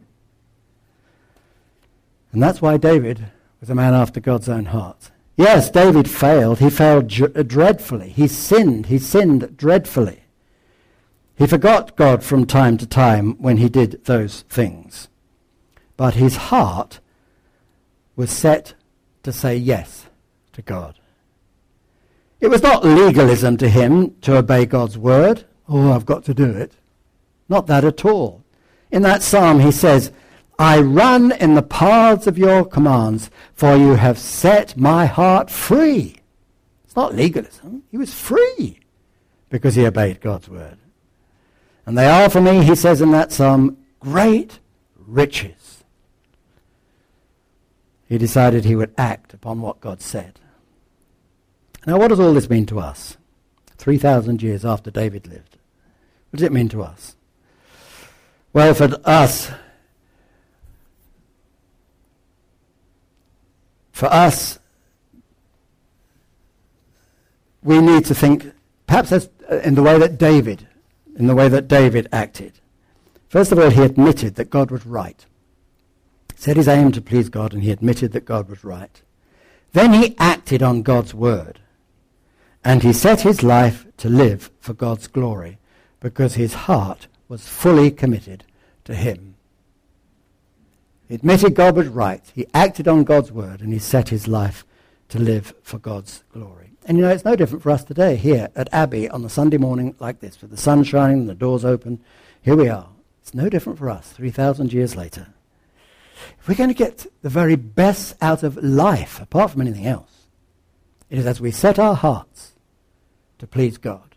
And 2.32 2.42
that's 2.42 2.62
why 2.62 2.78
David 2.78 3.26
was 3.60 3.68
a 3.68 3.74
man 3.74 3.92
after 3.92 4.20
God's 4.20 4.48
own 4.48 4.64
heart. 4.64 5.10
Yes, 5.36 5.68
David 5.68 6.08
failed. 6.08 6.60
He 6.60 6.70
failed 6.70 7.12
uh, 7.20 7.42
dreadfully. 7.42 8.08
He 8.08 8.28
sinned. 8.28 8.86
He 8.86 8.98
sinned 8.98 9.58
dreadfully. 9.58 10.22
He 11.36 11.46
forgot 11.46 11.96
God 11.96 12.24
from 12.24 12.46
time 12.46 12.78
to 12.78 12.86
time 12.86 13.34
when 13.34 13.58
he 13.58 13.68
did 13.68 14.06
those 14.06 14.40
things. 14.48 15.07
But 15.98 16.14
his 16.14 16.36
heart 16.36 17.00
was 18.16 18.30
set 18.30 18.74
to 19.24 19.32
say 19.32 19.56
yes 19.56 20.06
to 20.52 20.62
God. 20.62 20.94
It 22.40 22.48
was 22.48 22.62
not 22.62 22.84
legalism 22.84 23.56
to 23.58 23.68
him 23.68 24.14
to 24.20 24.36
obey 24.36 24.64
God's 24.64 24.96
word. 24.96 25.44
Oh, 25.68 25.92
I've 25.92 26.06
got 26.06 26.24
to 26.26 26.34
do 26.34 26.48
it. 26.50 26.72
Not 27.48 27.66
that 27.66 27.84
at 27.84 28.04
all. 28.04 28.44
In 28.92 29.02
that 29.02 29.24
psalm, 29.24 29.58
he 29.58 29.72
says, 29.72 30.12
I 30.56 30.80
run 30.80 31.32
in 31.32 31.54
the 31.54 31.62
paths 31.62 32.28
of 32.28 32.38
your 32.38 32.64
commands, 32.64 33.28
for 33.54 33.76
you 33.76 33.94
have 33.94 34.18
set 34.18 34.76
my 34.76 35.06
heart 35.06 35.50
free. 35.50 36.16
It's 36.84 36.94
not 36.94 37.14
legalism. 37.14 37.82
He 37.90 37.98
was 37.98 38.14
free 38.14 38.78
because 39.50 39.74
he 39.74 39.84
obeyed 39.84 40.20
God's 40.20 40.48
word. 40.48 40.78
And 41.86 41.98
they 41.98 42.06
are 42.06 42.30
for 42.30 42.40
me, 42.40 42.62
he 42.62 42.76
says 42.76 43.00
in 43.00 43.10
that 43.12 43.32
psalm, 43.32 43.78
great 43.98 44.60
riches. 44.96 45.57
He 48.08 48.18
decided 48.18 48.64
he 48.64 48.76
would 48.76 48.94
act 48.96 49.34
upon 49.34 49.60
what 49.60 49.80
God 49.80 50.00
said. 50.00 50.40
Now, 51.86 51.98
what 51.98 52.08
does 52.08 52.20
all 52.20 52.34
this 52.34 52.50
mean 52.50 52.66
to 52.66 52.80
us? 52.80 53.16
3,000 53.76 54.42
years 54.42 54.64
after 54.64 54.90
David 54.90 55.26
lived. 55.26 55.56
What 56.30 56.38
does 56.38 56.46
it 56.46 56.52
mean 56.52 56.68
to 56.70 56.82
us? 56.82 57.16
Well, 58.52 58.74
for 58.74 58.88
us, 59.04 59.50
for 63.92 64.06
us, 64.06 64.58
we 67.62 67.80
need 67.80 68.04
to 68.06 68.14
think, 68.14 68.52
perhaps 68.86 69.10
that's 69.10 69.28
uh, 69.50 69.58
in 69.58 69.74
the 69.74 69.82
way 69.82 69.98
that 69.98 70.18
David 70.18 70.66
in 71.18 71.26
the 71.26 71.34
way 71.34 71.48
that 71.48 71.68
David 71.68 72.08
acted. 72.12 72.52
First 73.28 73.52
of 73.52 73.58
all, 73.58 73.70
he 73.70 73.82
admitted 73.82 74.36
that 74.36 74.50
God 74.50 74.70
was 74.70 74.86
right. 74.86 75.26
Set 76.38 76.56
his 76.56 76.68
aim 76.68 76.92
to 76.92 77.00
please 77.00 77.28
God, 77.28 77.52
and 77.52 77.64
he 77.64 77.72
admitted 77.72 78.12
that 78.12 78.24
God 78.24 78.48
was 78.48 78.62
right. 78.62 79.02
Then 79.72 79.92
he 79.92 80.14
acted 80.20 80.62
on 80.62 80.82
God's 80.82 81.12
word, 81.12 81.58
and 82.64 82.84
he 82.84 82.92
set 82.92 83.22
his 83.22 83.42
life 83.42 83.88
to 83.96 84.08
live 84.08 84.48
for 84.60 84.72
God's 84.72 85.08
glory, 85.08 85.58
because 85.98 86.36
his 86.36 86.54
heart 86.54 87.08
was 87.26 87.48
fully 87.48 87.90
committed 87.90 88.44
to 88.84 88.94
him. 88.94 89.34
He 91.08 91.16
admitted 91.16 91.56
God 91.56 91.74
was 91.74 91.88
right. 91.88 92.22
He 92.32 92.46
acted 92.54 92.86
on 92.86 93.02
God's 93.02 93.32
word, 93.32 93.60
and 93.60 93.72
he 93.72 93.80
set 93.80 94.10
his 94.10 94.28
life 94.28 94.64
to 95.08 95.18
live 95.18 95.54
for 95.64 95.80
God's 95.80 96.22
glory. 96.32 96.70
And 96.86 96.98
you 96.98 97.02
know, 97.02 97.10
it's 97.10 97.24
no 97.24 97.34
different 97.34 97.64
for 97.64 97.72
us 97.72 97.82
today 97.82 98.14
here 98.14 98.50
at 98.54 98.72
Abbey 98.72 99.10
on 99.10 99.24
a 99.24 99.28
Sunday 99.28 99.58
morning 99.58 99.96
like 99.98 100.20
this, 100.20 100.40
with 100.40 100.52
the 100.52 100.56
sun 100.56 100.84
shining 100.84 101.18
and 101.18 101.28
the 101.28 101.34
doors 101.34 101.64
open. 101.64 101.98
Here 102.40 102.54
we 102.54 102.68
are. 102.68 102.90
It's 103.22 103.34
no 103.34 103.48
different 103.48 103.80
for 103.80 103.90
us 103.90 104.12
3,000 104.12 104.72
years 104.72 104.94
later. 104.94 105.34
If 106.38 106.48
we're 106.48 106.54
going 106.54 106.70
to 106.70 106.74
get 106.74 107.06
the 107.22 107.28
very 107.28 107.56
best 107.56 108.16
out 108.20 108.42
of 108.42 108.56
life, 108.62 109.20
apart 109.20 109.52
from 109.52 109.60
anything 109.60 109.86
else, 109.86 110.26
it 111.10 111.18
is 111.18 111.26
as 111.26 111.40
we 111.40 111.50
set 111.50 111.78
our 111.78 111.94
hearts 111.94 112.52
to 113.38 113.46
please 113.46 113.78
God. 113.78 114.14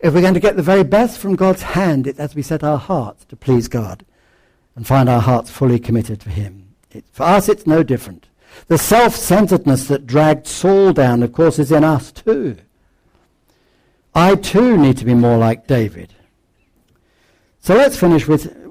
If 0.00 0.14
we're 0.14 0.20
going 0.20 0.34
to 0.34 0.40
get 0.40 0.56
the 0.56 0.62
very 0.62 0.84
best 0.84 1.18
from 1.18 1.36
God's 1.36 1.62
hand, 1.62 2.06
it's 2.06 2.18
as 2.18 2.34
we 2.34 2.42
set 2.42 2.64
our 2.64 2.78
hearts 2.78 3.24
to 3.26 3.36
please 3.36 3.68
God 3.68 4.04
and 4.74 4.86
find 4.86 5.08
our 5.08 5.20
hearts 5.20 5.50
fully 5.50 5.78
committed 5.78 6.20
to 6.20 6.30
Him. 6.30 6.74
It, 6.90 7.04
for 7.12 7.24
us, 7.24 7.48
it's 7.48 7.66
no 7.66 7.82
different. 7.82 8.28
The 8.68 8.78
self-centeredness 8.78 9.88
that 9.88 10.06
dragged 10.06 10.46
Saul 10.46 10.92
down, 10.92 11.22
of 11.22 11.32
course, 11.32 11.58
is 11.58 11.72
in 11.72 11.84
us 11.84 12.12
too. 12.12 12.56
I 14.14 14.34
too 14.34 14.76
need 14.76 14.96
to 14.98 15.04
be 15.04 15.14
more 15.14 15.36
like 15.36 15.66
David. 15.66 16.14
So 17.60 17.74
let's 17.74 17.98
finish 17.98 18.26
with 18.26 18.65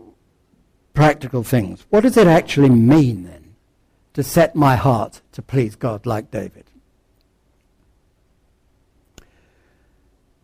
practical 0.95 1.43
things. 1.43 1.85
What 1.89 2.01
does 2.01 2.17
it 2.17 2.25
actually 2.25 2.69
mean 2.69 3.23
then 3.23 3.55
to 4.13 4.23
set 4.23 4.55
my 4.55 4.75
heart 4.75 5.21
to 5.33 5.41
please 5.41 5.75
God 5.75 6.05
like 6.05 6.31
David? 6.31 6.65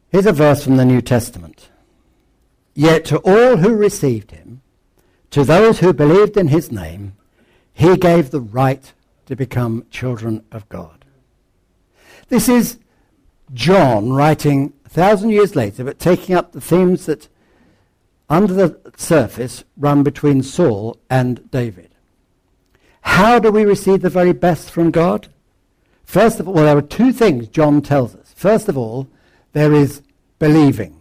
Here's 0.09 0.25
a 0.25 0.33
verse 0.33 0.63
from 0.63 0.75
the 0.75 0.85
New 0.85 1.01
Testament. 1.01 1.69
Yet 2.75 3.05
to 3.05 3.17
all 3.19 3.57
who 3.57 3.73
received 3.75 4.31
him, 4.31 4.61
to 5.31 5.45
those 5.45 5.79
who 5.79 5.93
believed 5.93 6.35
in 6.35 6.49
his 6.49 6.71
name, 6.71 7.13
he 7.73 7.95
gave 7.95 8.29
the 8.29 8.41
right 8.41 8.93
to 9.27 9.35
become 9.35 9.85
children 9.89 10.43
of 10.51 10.67
God. 10.67 11.05
This 12.27 12.49
is 12.49 12.77
John 13.53 14.11
writing 14.11 14.73
a 14.85 14.89
thousand 14.89 15.29
years 15.29 15.55
later, 15.55 15.85
but 15.85 15.99
taking 15.99 16.35
up 16.35 16.51
the 16.51 16.61
themes 16.61 17.05
that 17.05 17.29
under 18.31 18.53
the 18.53 18.93
surface 18.95 19.65
run 19.75 20.03
between 20.03 20.41
Saul 20.41 20.97
and 21.09 21.51
David. 21.51 21.89
How 23.01 23.39
do 23.39 23.51
we 23.51 23.65
receive 23.65 24.01
the 24.01 24.09
very 24.09 24.31
best 24.31 24.71
from 24.71 24.89
God? 24.89 25.27
First 26.05 26.39
of 26.39 26.47
all, 26.47 26.53
well, 26.53 26.63
there 26.63 26.77
are 26.77 26.81
two 26.81 27.11
things 27.11 27.49
John 27.49 27.81
tells 27.81 28.15
us. 28.15 28.31
First 28.33 28.69
of 28.69 28.77
all, 28.77 29.09
there 29.51 29.73
is 29.73 30.01
believing. 30.39 30.97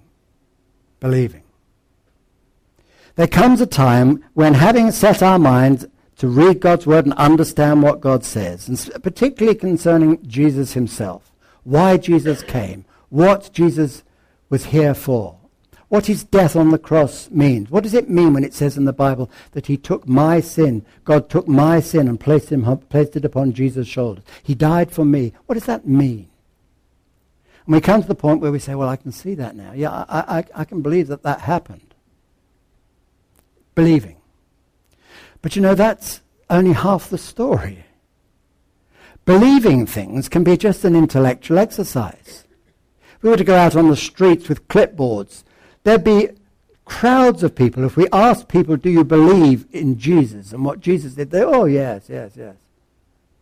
Believing. 0.98 1.44
There 3.14 3.28
comes 3.28 3.60
a 3.60 3.66
time 3.66 4.24
when, 4.34 4.54
having 4.54 4.90
set 4.90 5.22
our 5.22 5.38
minds 5.38 5.86
to 6.16 6.26
read 6.26 6.58
God's 6.58 6.86
word 6.86 7.04
and 7.04 7.14
understand 7.14 7.82
what 7.82 8.00
God 8.00 8.24
says, 8.24 8.68
and 8.68 9.02
particularly 9.04 9.56
concerning 9.56 10.26
Jesus 10.26 10.72
himself, 10.72 11.32
why 11.62 11.96
Jesus 11.96 12.42
came, 12.42 12.84
what 13.08 13.50
Jesus 13.52 14.02
was 14.48 14.66
here 14.66 14.94
for, 14.94 15.39
what 15.90 16.06
his 16.06 16.22
death 16.22 16.54
on 16.54 16.70
the 16.70 16.78
cross 16.78 17.28
means. 17.30 17.68
What 17.68 17.82
does 17.82 17.94
it 17.94 18.08
mean 18.08 18.32
when 18.32 18.44
it 18.44 18.54
says 18.54 18.76
in 18.76 18.84
the 18.84 18.92
Bible 18.92 19.28
that 19.52 19.66
he 19.66 19.76
took 19.76 20.06
my 20.06 20.38
sin, 20.38 20.86
God 21.04 21.28
took 21.28 21.48
my 21.48 21.80
sin 21.80 22.06
and 22.06 22.18
placed, 22.18 22.50
him, 22.50 22.64
placed 22.88 23.16
it 23.16 23.24
upon 23.24 23.52
Jesus' 23.52 23.88
shoulders? 23.88 24.24
He 24.44 24.54
died 24.54 24.92
for 24.92 25.04
me. 25.04 25.32
What 25.46 25.56
does 25.56 25.66
that 25.66 25.88
mean? 25.88 26.30
And 27.66 27.74
we 27.74 27.80
come 27.80 28.02
to 28.02 28.08
the 28.08 28.14
point 28.14 28.40
where 28.40 28.52
we 28.52 28.60
say, 28.60 28.76
well, 28.76 28.88
I 28.88 28.94
can 28.94 29.10
see 29.10 29.34
that 29.34 29.56
now. 29.56 29.72
Yeah, 29.72 29.90
I, 30.08 30.38
I, 30.38 30.44
I 30.54 30.64
can 30.64 30.80
believe 30.80 31.08
that 31.08 31.24
that 31.24 31.40
happened. 31.40 31.92
Believing. 33.74 34.16
But 35.42 35.56
you 35.56 35.62
know, 35.62 35.74
that's 35.74 36.20
only 36.48 36.72
half 36.72 37.10
the 37.10 37.18
story. 37.18 37.84
Believing 39.24 39.86
things 39.86 40.28
can 40.28 40.44
be 40.44 40.56
just 40.56 40.84
an 40.84 40.94
intellectual 40.94 41.58
exercise. 41.58 42.44
If 43.16 43.22
we 43.24 43.30
were 43.30 43.36
to 43.36 43.44
go 43.44 43.56
out 43.56 43.74
on 43.74 43.90
the 43.90 43.96
streets 43.96 44.48
with 44.48 44.68
clipboards, 44.68 45.42
there'd 45.84 46.04
be 46.04 46.30
crowds 46.84 47.42
of 47.42 47.54
people. 47.54 47.84
If 47.84 47.96
we 47.96 48.08
asked 48.12 48.48
people, 48.48 48.76
do 48.76 48.90
you 48.90 49.04
believe 49.04 49.66
in 49.72 49.98
Jesus 49.98 50.52
and 50.52 50.64
what 50.64 50.80
Jesus 50.80 51.14
did, 51.14 51.30
they, 51.30 51.42
oh, 51.42 51.64
yes, 51.64 52.06
yes, 52.08 52.32
yes. 52.36 52.56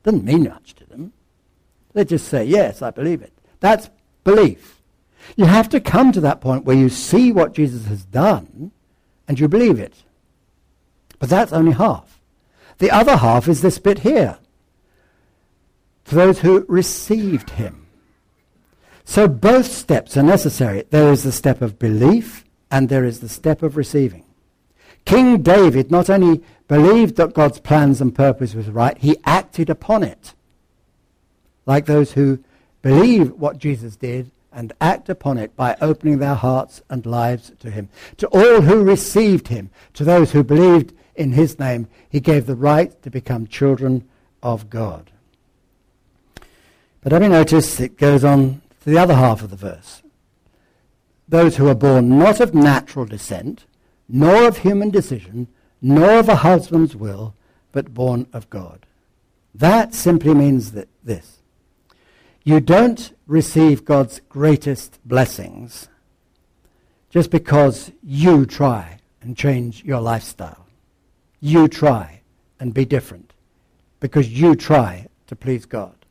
Doesn't 0.02 0.24
mean 0.24 0.44
much 0.44 0.74
to 0.74 0.84
them. 0.84 1.12
They 1.94 2.04
just 2.04 2.28
say, 2.28 2.44
yes, 2.44 2.82
I 2.82 2.90
believe 2.90 3.22
it. 3.22 3.32
That's 3.60 3.90
belief. 4.22 4.80
You 5.36 5.46
have 5.46 5.68
to 5.70 5.80
come 5.80 6.12
to 6.12 6.20
that 6.20 6.40
point 6.40 6.64
where 6.64 6.76
you 6.76 6.88
see 6.88 7.32
what 7.32 7.54
Jesus 7.54 7.86
has 7.86 8.04
done 8.04 8.70
and 9.26 9.40
you 9.40 9.48
believe 9.48 9.78
it. 9.78 9.94
But 11.18 11.28
that's 11.28 11.52
only 11.52 11.72
half. 11.72 12.20
The 12.78 12.90
other 12.90 13.16
half 13.16 13.48
is 13.48 13.60
this 13.60 13.78
bit 13.78 14.00
here. 14.00 14.38
For 16.04 16.14
those 16.14 16.40
who 16.40 16.64
received 16.68 17.50
him. 17.50 17.87
So 19.08 19.26
both 19.26 19.72
steps 19.72 20.18
are 20.18 20.22
necessary. 20.22 20.84
There 20.90 21.10
is 21.10 21.22
the 21.22 21.32
step 21.32 21.62
of 21.62 21.78
belief 21.78 22.44
and 22.70 22.90
there 22.90 23.06
is 23.06 23.20
the 23.20 23.28
step 23.30 23.62
of 23.62 23.74
receiving. 23.74 24.26
King 25.06 25.40
David 25.40 25.90
not 25.90 26.10
only 26.10 26.44
believed 26.68 27.16
that 27.16 27.32
God's 27.32 27.58
plans 27.58 28.02
and 28.02 28.14
purpose 28.14 28.54
was 28.54 28.68
right, 28.68 28.98
he 28.98 29.16
acted 29.24 29.70
upon 29.70 30.02
it. 30.02 30.34
Like 31.64 31.86
those 31.86 32.12
who 32.12 32.44
believe 32.82 33.32
what 33.32 33.56
Jesus 33.56 33.96
did 33.96 34.30
and 34.52 34.74
act 34.78 35.08
upon 35.08 35.38
it 35.38 35.56
by 35.56 35.74
opening 35.80 36.18
their 36.18 36.34
hearts 36.34 36.82
and 36.90 37.06
lives 37.06 37.50
to 37.60 37.70
him. 37.70 37.88
To 38.18 38.26
all 38.26 38.60
who 38.60 38.84
received 38.84 39.48
him, 39.48 39.70
to 39.94 40.04
those 40.04 40.32
who 40.32 40.44
believed 40.44 40.92
in 41.16 41.32
his 41.32 41.58
name, 41.58 41.88
he 42.10 42.20
gave 42.20 42.44
the 42.44 42.54
right 42.54 43.02
to 43.02 43.08
become 43.08 43.46
children 43.46 44.06
of 44.42 44.68
God. 44.68 45.10
But 47.00 47.12
have 47.12 47.22
you 47.22 47.30
noticed 47.30 47.80
it 47.80 47.96
goes 47.96 48.22
on 48.22 48.60
to 48.88 48.94
the 48.94 49.00
other 49.00 49.16
half 49.16 49.42
of 49.42 49.50
the 49.50 49.56
verse? 49.56 50.02
Those 51.28 51.56
who 51.56 51.68
are 51.68 51.74
born 51.74 52.18
not 52.18 52.40
of 52.40 52.54
natural 52.54 53.04
descent, 53.04 53.66
nor 54.08 54.48
of 54.48 54.58
human 54.58 54.88
decision, 54.88 55.48
nor 55.82 56.12
of 56.12 56.28
a 56.30 56.36
husband's 56.36 56.96
will, 56.96 57.34
but 57.70 57.92
born 57.92 58.26
of 58.32 58.48
God. 58.48 58.86
That 59.54 59.94
simply 59.94 60.32
means 60.32 60.72
that 60.72 60.88
this 61.04 61.42
you 62.44 62.60
don't 62.60 63.12
receive 63.26 63.84
God's 63.84 64.22
greatest 64.30 64.98
blessings 65.04 65.88
just 67.10 67.30
because 67.30 67.92
you 68.02 68.46
try 68.46 69.00
and 69.20 69.36
change 69.36 69.84
your 69.84 70.00
lifestyle. 70.00 70.66
You 71.40 71.68
try 71.68 72.22
and 72.58 72.72
be 72.72 72.86
different 72.86 73.34
because 74.00 74.30
you 74.30 74.54
try 74.54 75.08
to 75.26 75.36
please 75.36 75.66
God. 75.66 76.06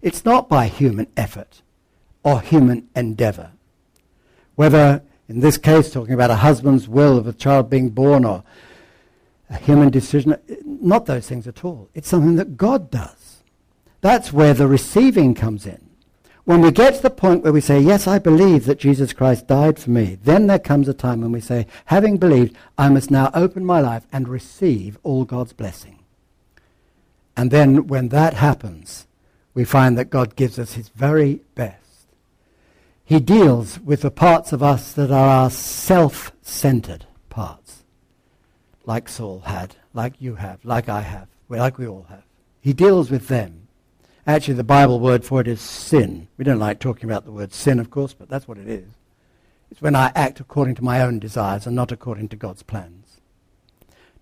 It's 0.00 0.24
not 0.24 0.48
by 0.48 0.68
human 0.68 1.08
effort 1.14 1.60
or 2.24 2.40
human 2.40 2.88
endeavor. 2.96 3.52
Whether, 4.56 5.02
in 5.28 5.40
this 5.40 5.58
case, 5.58 5.92
talking 5.92 6.14
about 6.14 6.30
a 6.30 6.36
husband's 6.36 6.88
will 6.88 7.16
of 7.16 7.28
a 7.28 7.32
child 7.32 7.70
being 7.70 7.90
born 7.90 8.24
or 8.24 8.42
a 9.50 9.56
human 9.58 9.90
decision, 9.90 10.36
not 10.64 11.06
those 11.06 11.28
things 11.28 11.46
at 11.46 11.64
all. 11.64 11.88
It's 11.94 12.08
something 12.08 12.36
that 12.36 12.56
God 12.56 12.90
does. 12.90 13.42
That's 14.00 14.32
where 14.32 14.54
the 14.54 14.66
receiving 14.66 15.34
comes 15.34 15.66
in. 15.66 15.80
When 16.44 16.60
we 16.60 16.70
get 16.72 16.96
to 16.96 17.02
the 17.02 17.10
point 17.10 17.42
where 17.42 17.54
we 17.54 17.62
say, 17.62 17.80
Yes, 17.80 18.06
I 18.06 18.18
believe 18.18 18.66
that 18.66 18.78
Jesus 18.78 19.14
Christ 19.14 19.46
died 19.46 19.78
for 19.78 19.90
me, 19.90 20.18
then 20.22 20.46
there 20.46 20.58
comes 20.58 20.88
a 20.88 20.94
time 20.94 21.22
when 21.22 21.32
we 21.32 21.40
say, 21.40 21.66
Having 21.86 22.18
believed, 22.18 22.54
I 22.76 22.90
must 22.90 23.10
now 23.10 23.30
open 23.32 23.64
my 23.64 23.80
life 23.80 24.06
and 24.12 24.28
receive 24.28 24.98
all 25.02 25.24
God's 25.24 25.54
blessing. 25.54 26.00
And 27.36 27.50
then 27.50 27.86
when 27.86 28.10
that 28.10 28.34
happens, 28.34 29.06
we 29.54 29.64
find 29.64 29.96
that 29.96 30.10
God 30.10 30.36
gives 30.36 30.58
us 30.58 30.74
his 30.74 30.90
very 30.90 31.40
best. 31.54 31.83
He 33.04 33.20
deals 33.20 33.78
with 33.80 34.02
the 34.02 34.10
parts 34.10 34.52
of 34.52 34.62
us 34.62 34.92
that 34.94 35.10
are 35.10 35.28
our 35.28 35.50
self-centered 35.50 37.06
parts, 37.28 37.84
like 38.84 39.08
Saul 39.08 39.40
had, 39.40 39.76
like 39.92 40.14
you 40.20 40.36
have, 40.36 40.64
like 40.64 40.88
I 40.88 41.02
have, 41.02 41.28
like 41.48 41.78
we 41.78 41.86
all 41.86 42.06
have. 42.08 42.24
He 42.60 42.72
deals 42.72 43.10
with 43.10 43.28
them 43.28 43.64
Actually, 44.26 44.54
the 44.54 44.64
Bible 44.64 45.00
word 45.00 45.24
for 45.24 45.40
it 45.40 45.48
is 45.48 45.60
sin. 45.60 46.28
We 46.38 46.44
don't 46.44 46.58
like 46.58 46.78
talking 46.78 47.04
about 47.04 47.26
the 47.26 47.32
word 47.32 47.52
sin, 47.52 47.78
of 47.78 47.90
course, 47.90 48.14
but 48.14 48.28
that's 48.28 48.48
what 48.48 48.56
it 48.56 48.68
is. 48.68 48.88
It's 49.70 49.82
when 49.82 49.94
I 49.94 50.12
act 50.14 50.40
according 50.40 50.76
to 50.76 50.84
my 50.84 51.02
own 51.02 51.18
desires 51.18 51.66
and 51.66 51.76
not 51.76 51.92
according 51.92 52.28
to 52.28 52.36
God's 52.36 52.62
plans. 52.62 53.20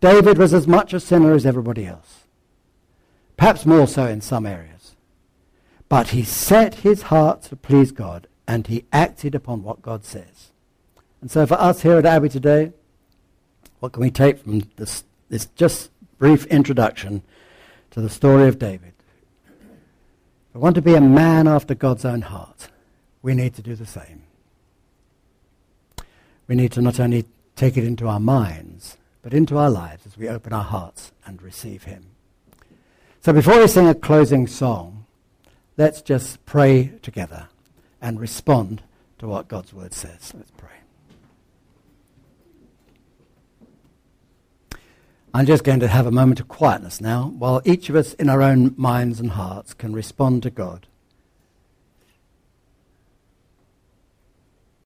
David 0.01 0.38
was 0.38 0.53
as 0.53 0.66
much 0.66 0.92
a 0.92 0.99
sinner 0.99 1.33
as 1.35 1.47
everybody 1.47 1.87
else, 1.87 2.27
perhaps 3.37 3.64
more 3.64 3.87
so 3.87 4.07
in 4.07 4.21
some 4.21 4.45
areas. 4.45 4.97
But 5.88 6.09
he 6.09 6.25
set 6.25 6.77
his 6.77 7.03
heart 7.03 7.42
to 7.42 7.57
please 7.57 7.92
God 7.92 8.27
and 8.46 8.66
he 8.66 8.85
acted 8.92 9.35
upon 9.35 9.62
what 9.62 9.83
God 9.83 10.05
says. 10.05 10.50
And 11.20 11.31
so 11.31 11.46
for 11.46 11.55
us 11.55 11.83
here 11.83 11.98
at 11.98 12.07
Abbey 12.07 12.28
today, 12.28 12.72
what 13.81 13.92
can 13.92 14.02
we 14.02 14.11
take 14.11 14.38
from 14.38 14.68
this, 14.76 15.05
this 15.28 15.46
just 15.46 15.90
brief 16.18 16.46
introduction 16.46 17.22
to 17.92 18.00
the 18.00 18.11
story 18.11 18.48
of 18.48 18.59
David? 18.59 18.92
If 20.48 20.55
we 20.55 20.61
want 20.61 20.74
to 20.74 20.83
be 20.83 20.94
a 20.94 21.00
man 21.00 21.46
after 21.46 21.74
God's 21.74 22.05
own 22.05 22.22
heart, 22.22 22.68
we 23.22 23.35
need 23.35 23.55
to 23.55 23.62
do 23.62 23.74
the 23.74 23.87
same. 23.87 24.24
We 26.48 26.57
need 26.57 26.72
to 26.72 26.83
not 26.83 27.00
only 27.00 27.24
take 27.57 27.76
it 27.76 27.85
into 27.85 28.09
our 28.09 28.20
minds, 28.20 28.98
but 29.22 29.33
into 29.33 29.57
our 29.57 29.70
lives 29.70 30.07
as 30.07 30.18
we 30.18 30.28
open 30.28 30.52
our 30.52 30.64
hearts 30.64 31.12
and 31.24 31.40
receive 31.40 31.85
Him. 31.85 32.07
So 33.20 33.33
before 33.33 33.61
we 33.61 33.68
sing 33.68 33.88
a 33.88 33.94
closing 33.94 34.48
song, 34.48 35.07
let's 35.76 36.02
just 36.02 36.44
pray 36.44 36.92
together 37.02 37.48
and 38.03 38.21
respond 38.21 38.83
to 39.19 39.29
what 39.29 39.49
God's 39.49 39.73
Word 39.73 39.95
says. 39.95 40.33
Let's 40.35 40.51
pray. 40.51 40.69
I'm 45.33 45.47
just 45.47 45.65
going 45.65 45.81
to 45.81 45.88
have 45.88 46.07
a 46.07 46.11
moment 46.11 46.41
of 46.41 46.49
quietness 46.49 47.01
now 47.01 47.33
while 47.38 47.62
each 47.65 47.88
of 47.88 47.97
us 47.97 48.12
in 48.15 48.29
our 48.29 48.43
own 48.43 48.75
minds 48.77 49.19
and 49.19 49.31
hearts 49.31 49.73
can 49.73 49.95
respond 49.95 50.43
to 50.43 50.51
God 50.51 50.87